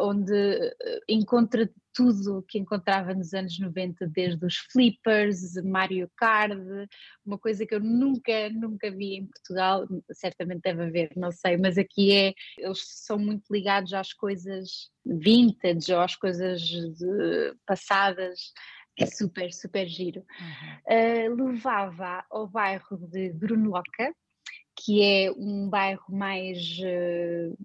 onde 0.02 0.34
uh, 0.34 1.00
encontra 1.10 1.70
tudo 1.94 2.38
o 2.38 2.44
que 2.44 2.60
encontrava 2.60 3.14
nos 3.14 3.34
anos 3.34 3.60
90, 3.60 4.08
desde 4.08 4.46
os 4.46 4.58
flippers, 4.72 5.56
Mario 5.64 6.10
Kart, 6.16 6.52
uma 7.26 7.40
coisa 7.40 7.66
que 7.66 7.74
eu 7.74 7.80
nunca, 7.80 8.50
nunca 8.52 8.92
vi 8.92 9.16
em 9.16 9.26
Portugal, 9.26 9.88
certamente 10.12 10.62
deve 10.62 10.84
haver, 10.84 11.12
não 11.16 11.32
sei, 11.32 11.58
mas 11.58 11.76
aqui 11.76 12.12
é, 12.12 12.34
eles 12.58 12.84
são 12.86 13.18
muito 13.18 13.52
ligados 13.52 13.94
às 13.94 14.14
coisas 14.14 14.92
vintage 15.04 15.92
ou 15.92 16.00
às 16.00 16.16
coisas 16.16 16.62
de, 16.62 17.56
passadas, 17.66 18.54
é 19.00 19.06
super, 19.06 19.52
super 19.52 19.88
giro. 19.88 20.24
Uhum. 20.40 21.34
Uh, 21.36 21.46
levava 21.48 22.24
ao 22.30 22.48
bairro 22.48 22.98
de 23.10 23.30
Grunloca, 23.34 24.14
que 24.78 25.02
é 25.02 25.32
um 25.32 25.70
bairro 25.70 26.06
mais, 26.10 26.78
uh, 26.80 27.58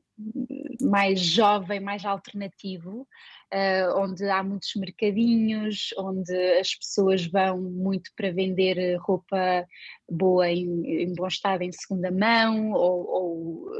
mais 0.80 1.20
jovem, 1.20 1.78
mais 1.78 2.04
alternativo, 2.04 3.06
uh, 3.52 3.98
onde 3.98 4.24
há 4.28 4.42
muitos 4.42 4.74
mercadinhos, 4.76 5.94
onde 5.98 6.34
as 6.58 6.74
pessoas 6.74 7.26
vão 7.26 7.60
muito 7.60 8.10
para 8.16 8.32
vender 8.32 8.96
roupa 8.96 9.66
boa 10.10 10.48
em, 10.48 11.02
em 11.02 11.14
bom 11.14 11.26
estado 11.26 11.62
em 11.62 11.72
segunda 11.72 12.10
mão 12.10 12.72
ou, 12.72 13.06
ou 13.06 13.70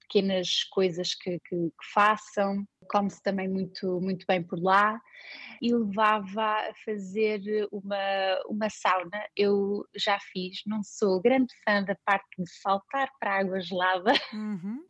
pequenas 0.00 0.64
coisas 0.70 1.14
que, 1.14 1.40
que, 1.40 1.56
que 1.56 1.92
façam, 1.92 2.64
come-se 2.86 3.22
também 3.22 3.48
muito, 3.48 4.00
muito 4.00 4.24
bem 4.26 4.42
por 4.42 4.60
lá 4.62 5.00
e 5.60 5.74
levava 5.74 6.42
a 6.42 6.72
fazer 6.84 7.42
uma, 7.70 7.96
uma 8.48 8.68
sauna. 8.70 9.24
Eu 9.36 9.86
já 9.96 10.18
fiz, 10.32 10.62
não 10.66 10.82
sou 10.82 11.20
grande 11.20 11.52
fã 11.64 11.82
da 11.82 11.96
parte 12.04 12.28
de 12.38 12.50
saltar 12.60 13.10
para 13.18 13.34
a 13.34 13.38
água 13.40 13.60
gelada. 13.60 14.12
Uhum. 14.32 14.84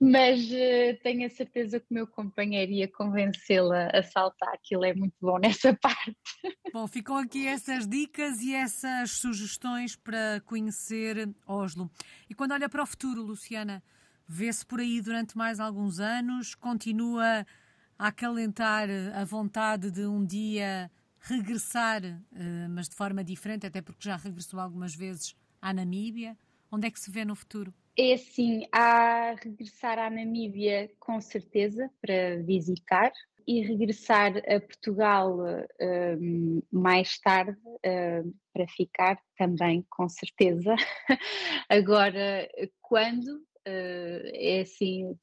Mas 0.00 0.44
uh, 0.50 0.98
tenho 1.02 1.26
a 1.26 1.30
certeza 1.30 1.78
que 1.78 1.86
o 1.90 1.94
meu 1.94 2.06
companheiro 2.06 2.72
ia 2.72 2.88
convencê-la 2.88 3.88
a 3.92 4.02
saltar, 4.02 4.58
que 4.62 4.74
ele 4.74 4.88
é 4.88 4.94
muito 4.94 5.14
bom 5.20 5.38
nessa 5.38 5.74
parte. 5.74 6.16
Bom, 6.72 6.86
ficam 6.86 7.16
aqui 7.16 7.46
essas 7.46 7.86
dicas 7.86 8.40
e 8.40 8.54
essas 8.54 9.12
sugestões 9.12 9.96
para 9.96 10.40
conhecer 10.44 11.28
Oslo. 11.46 11.90
E 12.28 12.34
quando 12.34 12.52
olha 12.52 12.68
para 12.68 12.82
o 12.82 12.86
futuro, 12.86 13.22
Luciana, 13.22 13.82
vê-se 14.28 14.64
por 14.64 14.78
aí 14.78 15.00
durante 15.00 15.36
mais 15.36 15.58
alguns 15.58 15.98
anos, 15.98 16.54
continua 16.54 17.46
a 17.98 18.08
acalentar 18.08 18.88
a 19.14 19.24
vontade 19.24 19.90
de 19.90 20.06
um 20.06 20.24
dia 20.24 20.90
regressar, 21.20 22.04
eh, 22.04 22.68
mas 22.68 22.88
de 22.88 22.94
forma 22.94 23.24
diferente, 23.24 23.66
até 23.66 23.80
porque 23.80 24.08
já 24.08 24.16
regressou 24.16 24.60
algumas 24.60 24.94
vezes 24.94 25.34
à 25.60 25.72
Namíbia. 25.72 26.36
Onde 26.70 26.86
é 26.86 26.90
que 26.90 27.00
se 27.00 27.10
vê 27.10 27.24
no 27.24 27.34
futuro? 27.34 27.72
É 27.96 28.12
assim, 28.12 28.68
a 28.70 29.34
regressar 29.42 29.98
à 29.98 30.08
Namíbia 30.08 30.90
com 31.00 31.20
certeza 31.20 31.90
para 32.00 32.40
visitar 32.44 33.10
e 33.46 33.62
regressar 33.62 34.36
a 34.36 34.60
Portugal 34.60 35.38
um, 35.80 36.62
mais 36.70 37.18
tarde 37.18 37.58
um, 37.66 38.34
para 38.52 38.68
ficar 38.68 39.18
também 39.38 39.84
com 39.88 40.06
certeza. 40.06 40.76
Agora, 41.68 42.46
quando 42.82 43.42
é 44.34 44.60
assim, 44.62 45.16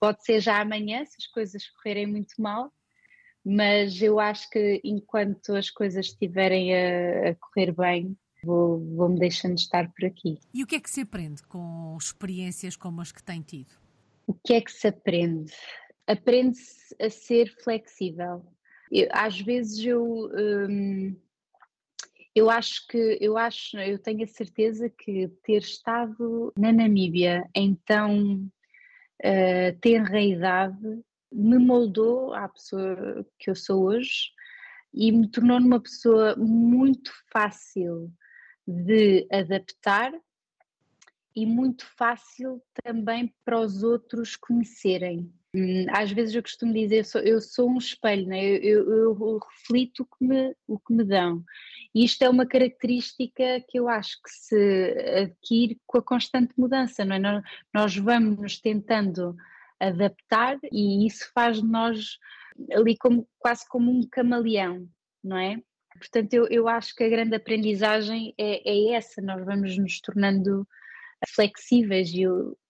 pode 0.00 0.24
ser 0.24 0.40
já 0.40 0.60
amanhã, 0.60 1.04
se 1.04 1.16
as 1.18 1.26
coisas 1.26 1.66
correrem 1.68 2.06
muito 2.06 2.34
mal, 2.38 2.72
mas 3.44 4.00
eu 4.02 4.18
acho 4.18 4.48
que 4.50 4.80
enquanto 4.82 5.54
as 5.54 5.70
coisas 5.70 6.06
estiverem 6.06 6.74
a, 6.74 7.30
a 7.30 7.34
correr 7.36 7.72
bem, 7.72 8.16
vou, 8.44 8.78
vou-me 8.96 9.18
deixando 9.18 9.56
estar 9.56 9.92
por 9.92 10.06
aqui. 10.06 10.38
E 10.52 10.62
o 10.62 10.66
que 10.66 10.76
é 10.76 10.80
que 10.80 10.90
se 10.90 11.00
aprende 11.00 11.42
com 11.44 11.96
experiências 12.00 12.76
como 12.76 13.00
as 13.00 13.12
que 13.12 13.22
tem 13.22 13.42
tido? 13.42 13.74
O 14.26 14.34
que 14.34 14.54
é 14.54 14.60
que 14.60 14.72
se 14.72 14.88
aprende? 14.88 15.52
Aprende-se 16.06 16.94
a 17.00 17.10
ser 17.10 17.52
flexível. 17.62 18.44
Eu, 18.90 19.08
às 19.12 19.40
vezes 19.40 19.84
eu. 19.84 20.30
Hum, 20.34 21.16
eu 22.36 22.50
acho 22.50 22.86
que, 22.86 23.16
eu 23.18 23.38
acho, 23.38 23.78
eu 23.78 23.98
tenho 23.98 24.22
a 24.22 24.26
certeza 24.26 24.90
que 24.90 25.26
ter 25.42 25.62
estado 25.62 26.52
na 26.58 26.70
Namíbia 26.70 27.48
em 27.54 27.74
tão 27.74 28.50
uh, 29.24 29.80
tenra 29.80 30.20
idade 30.20 31.02
me 31.32 31.58
moldou 31.58 32.34
à 32.34 32.46
pessoa 32.46 33.26
que 33.38 33.48
eu 33.48 33.54
sou 33.54 33.84
hoje 33.84 34.30
e 34.92 35.10
me 35.10 35.30
tornou 35.30 35.58
numa 35.58 35.80
pessoa 35.80 36.36
muito 36.36 37.10
fácil 37.32 38.12
de 38.66 39.26
adaptar 39.32 40.12
e 41.34 41.46
muito 41.46 41.86
fácil 41.96 42.62
também 42.84 43.34
para 43.46 43.60
os 43.60 43.82
outros 43.82 44.36
conhecerem. 44.36 45.32
Hum, 45.56 45.86
às 45.88 46.12
vezes 46.12 46.34
eu 46.34 46.42
costumo 46.42 46.74
dizer, 46.74 46.98
eu 46.98 47.04
sou, 47.04 47.20
eu 47.22 47.40
sou 47.40 47.70
um 47.70 47.78
espelho, 47.78 48.26
né? 48.26 48.44
eu, 48.44 48.90
eu, 48.90 49.18
eu 49.18 49.38
reflito 49.38 50.00
o 50.02 50.04
que, 50.04 50.22
me, 50.22 50.54
o 50.68 50.78
que 50.78 50.92
me 50.92 51.02
dão. 51.02 51.42
E 51.94 52.04
isto 52.04 52.22
é 52.22 52.28
uma 52.28 52.44
característica 52.44 53.64
que 53.66 53.78
eu 53.78 53.88
acho 53.88 54.20
que 54.22 54.30
se 54.30 54.94
adquire 55.22 55.80
com 55.86 55.96
a 55.96 56.02
constante 56.02 56.52
mudança, 56.58 57.06
não 57.06 57.16
é? 57.16 57.42
Nós 57.72 57.96
vamos 57.96 58.36
nos 58.36 58.60
tentando 58.60 59.34
adaptar 59.80 60.58
e 60.70 61.06
isso 61.06 61.30
faz 61.34 61.62
de 61.62 61.66
nós 61.66 62.18
ali 62.72 62.94
como, 62.98 63.26
quase 63.38 63.66
como 63.66 63.90
um 63.90 64.06
camaleão, 64.06 64.86
não 65.24 65.38
é? 65.38 65.58
Portanto, 65.98 66.34
eu, 66.34 66.46
eu 66.48 66.68
acho 66.68 66.94
que 66.94 67.02
a 67.02 67.08
grande 67.08 67.34
aprendizagem 67.34 68.34
é, 68.36 68.60
é 68.68 68.92
essa, 68.92 69.22
nós 69.22 69.42
vamos 69.42 69.78
nos 69.78 70.00
tornando 70.02 70.68
flexíveis 71.34 72.10
e 72.12 72.26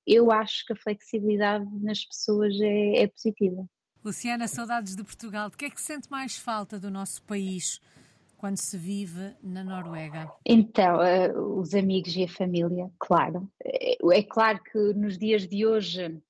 eu 0.07 0.31
acho 0.31 0.65
que 0.67 0.73
a 0.73 0.77
flexibilidade 0.77 1.67
nas 1.83 2.05
pessoas 2.05 2.55
é, 2.61 3.03
é 3.03 3.07
positiva. 3.07 3.69
Luciana, 4.05 4.47
saudades 4.47 4.95
de 4.95 5.03
Portugal. 5.03 5.51
De 5.51 5.57
que 5.57 5.65
é 5.65 5.71
que 5.71 5.81
sente 5.81 6.09
mais 6.11 6.37
falta 6.37 6.79
do 6.79 6.91
nosso 6.91 7.23
país 7.25 7.81
quando 8.37 8.57
se 8.57 8.79
vive 8.79 9.35
na 9.43 9.65
Noruega? 9.65 10.31
Então, 10.45 10.99
uh, 10.99 11.59
os 11.59 11.75
amigos 11.75 12.15
e 12.15 12.23
a 12.23 12.29
família, 12.29 12.89
claro. 12.99 13.51
É, 13.65 13.97
é 14.13 14.23
claro 14.23 14.63
que 14.63 14.79
nos 14.95 15.19
dias 15.19 15.49
de 15.49 15.67
hoje 15.67 16.23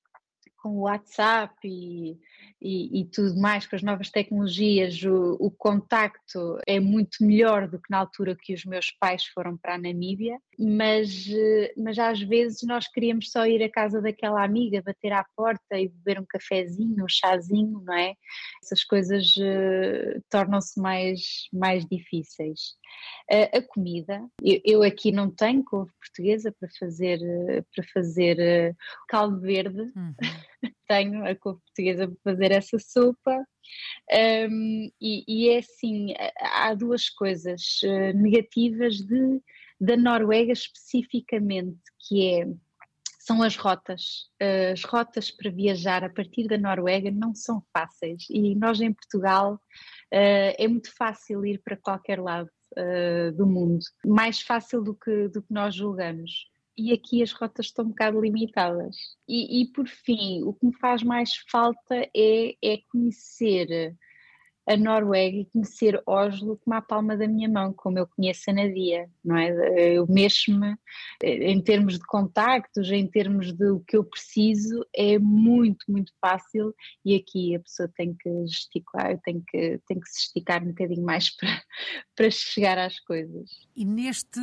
com 0.67 0.75
o 0.75 0.81
WhatsApp 0.81 1.55
e, 1.63 2.19
e, 2.61 3.01
e, 3.01 3.05
tudo 3.05 3.39
mais, 3.39 3.65
com 3.65 3.75
as 3.75 3.83
novas 3.83 4.09
tecnologias, 4.09 5.01
o, 5.03 5.37
o, 5.39 5.49
contacto 5.49 6.59
é 6.67 6.79
muito 6.79 7.23
melhor 7.23 7.67
do 7.67 7.79
que 7.79 7.89
na 7.89 7.99
altura 7.99 8.35
que 8.35 8.53
os 8.53 8.65
meus 8.65 8.91
pais 8.99 9.25
foram 9.25 9.55
para 9.55 9.75
a 9.75 9.77
Namíbia, 9.77 10.39
mas, 10.59 11.27
mas 11.77 11.97
às 11.99 12.19
vezes 12.19 12.63
nós 12.63 12.87
queríamos 12.87 13.31
só 13.31 13.45
ir 13.45 13.63
à 13.63 13.69
casa 13.69 14.01
daquela 14.01 14.43
amiga, 14.43 14.81
bater 14.81 15.13
à 15.13 15.23
porta 15.35 15.79
e 15.79 15.87
beber 15.87 16.19
um 16.19 16.25
cafezinho, 16.27 17.05
um 17.05 17.07
chazinho, 17.07 17.81
não 17.85 17.93
é? 17.93 18.13
Essas 18.63 18.83
coisas 18.83 19.35
uh, 19.37 20.21
tornam-se 20.29 20.81
mais, 20.81 21.47
mais 21.53 21.85
difíceis. 21.85 22.75
Uh, 23.31 23.57
a 23.57 23.61
comida, 23.61 24.21
eu, 24.41 24.61
eu, 24.65 24.83
aqui 24.83 25.11
não 25.11 25.29
tenho 25.29 25.63
couve 25.63 25.91
portuguesa 25.99 26.53
para 26.59 26.69
fazer, 26.79 27.19
uh, 27.19 27.65
para 27.73 27.85
fazer 27.93 28.75
caldo 29.07 29.39
verde. 29.39 29.81
Uhum. 29.95 30.15
tenho 30.87 31.25
a 31.25 31.35
couve 31.35 31.61
portuguesa 31.61 32.07
para 32.07 32.33
fazer 32.33 32.51
essa 32.51 32.79
sopa. 32.79 33.45
Um, 34.49 34.89
e, 35.01 35.23
e, 35.27 35.49
é 35.49 35.59
assim, 35.59 36.13
há 36.39 36.73
duas 36.73 37.09
coisas 37.09 37.81
uh, 37.83 38.17
negativas 38.17 38.97
de, 38.97 39.41
da 39.79 39.97
Noruega 39.97 40.53
especificamente, 40.53 41.79
que 41.99 42.33
é 42.33 42.47
são 43.19 43.43
as 43.43 43.57
rotas. 43.57 44.29
As 44.71 44.85
rotas 44.85 45.29
para 45.29 45.51
viajar 45.51 46.01
a 46.01 46.09
partir 46.09 46.47
da 46.47 46.57
Noruega 46.57 47.11
não 47.11 47.35
são 47.35 47.61
fáceis 47.73 48.25
e 48.29 48.55
nós 48.55 48.79
em 48.79 48.93
Portugal 48.93 49.55
uh, 49.55 50.55
é 50.57 50.65
muito 50.65 50.95
fácil 50.95 51.45
ir 51.45 51.59
para 51.59 51.75
qualquer 51.75 52.21
lado 52.21 52.49
do 53.35 53.47
mundo, 53.47 53.79
mais 54.05 54.41
fácil 54.41 54.83
do 54.83 54.93
que, 54.93 55.29
do 55.29 55.41
que 55.41 55.51
nós 55.51 55.73
julgamos 55.73 56.47
e 56.77 56.93
aqui 56.93 57.23
as 57.23 57.31
rotas 57.31 57.67
estão 57.67 57.85
um 57.85 57.89
bocado 57.89 58.21
limitadas. 58.21 58.95
E, 59.27 59.61
e 59.61 59.71
por 59.71 59.87
fim, 59.87 60.43
o 60.43 60.53
que 60.53 60.65
me 60.67 60.73
faz 60.77 61.01
mais 61.01 61.35
falta 61.49 61.95
é, 62.15 62.55
é 62.61 62.77
conhecer 62.91 63.95
a 64.67 64.75
Noruega 64.75 65.37
e 65.37 65.45
conhecer 65.45 66.01
Oslo 66.05 66.57
como 66.57 66.75
a 66.75 66.81
palma 66.81 67.15
da 67.15 67.25
minha 67.25 67.47
mão, 67.47 67.71
como 67.71 67.97
eu 67.97 68.05
conheço 68.05 68.49
a 68.49 68.53
Nadia, 68.53 69.09
não 69.23 69.37
é? 69.37 69.95
Eu 69.95 70.05
mexo-me 70.07 70.75
em 71.23 71.61
termos 71.61 71.97
de 71.97 72.05
contactos, 72.05 72.91
em 72.91 73.07
termos 73.07 73.53
de 73.53 73.65
o 73.71 73.79
que 73.79 73.95
eu 73.95 74.03
preciso, 74.03 74.85
é 74.93 75.17
muito, 75.17 75.85
muito 75.89 76.11
fácil 76.19 76.75
e 77.05 77.15
aqui 77.15 77.55
a 77.55 77.61
pessoa 77.61 77.89
tem 77.95 78.13
que 78.13 78.29
gesticular, 78.47 79.17
tem 79.21 79.41
que, 79.47 79.79
tem 79.87 79.99
que 79.99 80.09
se 80.09 80.19
esticar 80.23 80.61
um 80.61 80.67
bocadinho 80.67 81.03
mais 81.03 81.29
para, 81.37 81.63
para 82.13 82.29
chegar 82.29 82.77
às 82.77 82.99
coisas. 82.99 83.49
E 83.73 83.85
neste 83.85 84.41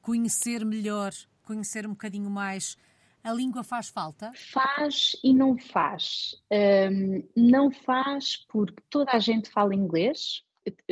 conhecer 0.00 0.64
melhor, 0.64 1.12
conhecer 1.42 1.86
um 1.86 1.90
bocadinho 1.90 2.30
mais 2.30 2.76
a 3.22 3.32
língua 3.32 3.62
faz 3.62 3.88
falta? 3.88 4.32
Faz 4.34 5.16
e 5.22 5.34
não 5.34 5.56
faz. 5.58 6.34
Um, 6.50 7.22
não 7.36 7.70
faz 7.70 8.36
porque 8.48 8.82
toda 8.88 9.12
a 9.12 9.18
gente 9.18 9.50
fala 9.50 9.74
inglês. 9.74 10.42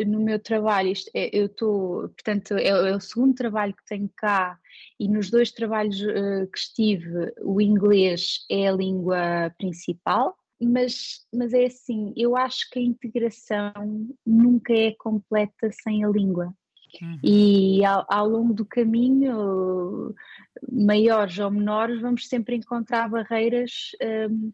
No 0.06 0.20
meu 0.20 0.38
trabalho, 0.38 0.88
isto 0.88 1.10
é, 1.12 1.28
eu 1.36 1.46
estou, 1.46 2.08
portanto, 2.08 2.54
é, 2.54 2.68
é, 2.68 2.96
o 2.96 3.00
segundo 3.00 3.34
trabalho 3.34 3.74
que 3.74 3.84
tenho 3.84 4.10
cá 4.16 4.58
e 4.98 5.06
nos 5.06 5.30
dois 5.30 5.50
trabalhos 5.50 6.00
uh, 6.00 6.50
que 6.50 6.58
estive, 6.58 7.34
o 7.42 7.60
inglês 7.60 8.46
é 8.50 8.68
a 8.68 8.72
língua 8.72 9.52
principal, 9.58 10.34
mas, 10.58 11.26
mas 11.34 11.52
é 11.52 11.66
assim, 11.66 12.14
eu 12.16 12.36
acho 12.36 12.70
que 12.70 12.78
a 12.78 12.82
integração 12.82 14.08
nunca 14.24 14.72
é 14.72 14.94
completa 14.98 15.70
sem 15.70 16.02
a 16.04 16.08
língua. 16.08 16.54
Uhum. 17.00 17.18
E 17.22 17.84
ao, 17.84 18.06
ao, 18.08 18.28
longo 18.28 18.54
do 18.54 18.64
caminho, 18.64 20.14
maiores 20.70 21.38
ou 21.38 21.50
menores, 21.50 22.00
vamos 22.00 22.28
sempre 22.28 22.56
encontrar 22.56 23.08
barreiras 23.08 23.90
um, 24.30 24.52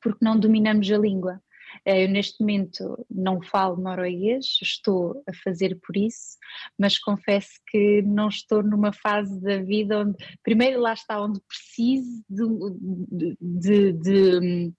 porque 0.00 0.24
não 0.24 0.38
dominamos 0.38 0.90
a 0.90 0.98
língua. 0.98 1.40
Eh, 1.84 2.04
eu 2.04 2.08
neste 2.08 2.40
momento 2.40 3.06
não 3.10 3.40
falo 3.42 3.76
norueguês, 3.76 4.58
estou 4.62 5.22
a 5.28 5.32
fazer 5.42 5.78
por 5.80 5.96
isso, 5.96 6.36
mas 6.78 6.98
confesso 6.98 7.52
que 7.70 8.02
não 8.02 8.28
estou 8.28 8.62
numa 8.62 8.92
fase 8.92 9.40
da 9.40 9.58
vida 9.58 10.00
onde, 10.00 10.16
primeiro 10.42 10.80
lá 10.80 10.92
está, 10.92 11.20
onde 11.20 11.40
preciso 11.40 12.24
de, 12.28 13.36
de, 13.40 13.92
de, 13.92 14.72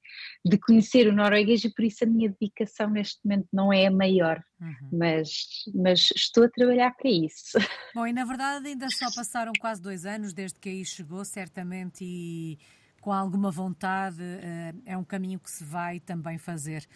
de 0.45 0.57
conhecer 0.57 1.07
o 1.07 1.13
norueguês 1.13 1.63
e 1.63 1.73
por 1.73 1.83
isso 1.83 2.03
a 2.03 2.07
minha 2.07 2.29
dedicação 2.29 2.89
neste 2.89 3.19
momento 3.23 3.47
não 3.51 3.71
é 3.71 3.87
a 3.87 3.91
maior, 3.91 4.43
uhum. 4.59 4.89
mas, 4.91 5.29
mas 5.73 6.09
estou 6.15 6.45
a 6.45 6.49
trabalhar 6.49 6.91
para 6.91 7.09
isso. 7.09 7.57
Bom, 7.93 8.07
e 8.07 8.13
na 8.13 8.25
verdade 8.25 8.67
ainda 8.67 8.87
só 8.89 9.05
passaram 9.15 9.51
quase 9.59 9.81
dois 9.81 10.05
anos 10.05 10.33
desde 10.33 10.59
que 10.59 10.69
aí 10.69 10.85
chegou, 10.85 11.23
certamente, 11.25 12.03
e 12.03 12.57
com 13.03 13.11
alguma 13.11 13.51
vontade, 13.51 14.23
eh, 14.23 14.73
é 14.85 14.97
um 14.97 15.03
caminho 15.03 15.37
que 15.37 15.51
se 15.51 15.61
vai 15.65 15.99
também 15.99 16.37
fazer. 16.37 16.87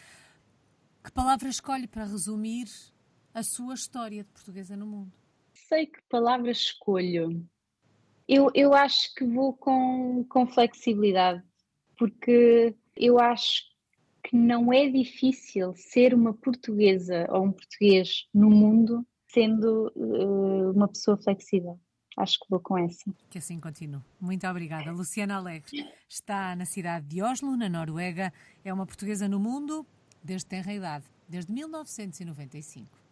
Que 1.04 1.12
palavra 1.12 1.50
escolhe 1.50 1.86
para 1.86 2.06
resumir 2.06 2.68
a 3.34 3.44
sua 3.44 3.74
história 3.74 4.24
de 4.24 4.30
portuguesa 4.30 4.78
no 4.78 4.86
mundo? 4.86 5.12
Sei 5.68 5.86
que 5.86 6.00
palavra 6.10 6.50
escolho. 6.50 7.46
Eu, 8.26 8.50
eu 8.56 8.74
acho 8.74 9.14
que 9.16 9.26
vou 9.26 9.54
com, 9.54 10.26
com 10.30 10.48
flexibilidade, 10.48 11.44
porque 11.98 12.74
eu 12.96 13.20
acho 13.20 13.64
que 14.24 14.34
não 14.34 14.72
é 14.72 14.90
difícil 14.90 15.74
ser 15.76 16.14
uma 16.14 16.34
portuguesa 16.34 17.28
ou 17.30 17.48
um 17.48 17.52
português 17.52 18.30
no 18.34 18.50
mundo 18.50 19.06
sendo 19.28 19.92
uh, 19.94 20.72
uma 20.72 20.88
pessoa 20.88 21.18
flexível 21.18 21.78
acho 22.18 22.40
que 22.40 22.50
vou 22.50 22.60
com 22.60 22.78
essa. 22.78 23.14
Que 23.30 23.38
assim 23.38 23.60
continue. 23.60 24.02
Muito 24.20 24.46
obrigada. 24.48 24.92
Luciana 24.92 25.36
Alegre 25.36 25.88
está 26.10 26.56
na 26.56 26.66
cidade 26.66 27.06
de 27.06 27.22
Oslo, 27.22 27.56
na 27.56 27.70
Noruega. 27.70 28.34
É 28.66 28.74
uma 28.74 28.86
portuguesa 28.86 29.30
no 29.30 29.40
mundo 29.40 29.86
desde 30.24 30.48
tenra 30.48 30.74
idade, 30.74 31.06
desde 31.30 31.54
1995. 31.54 33.07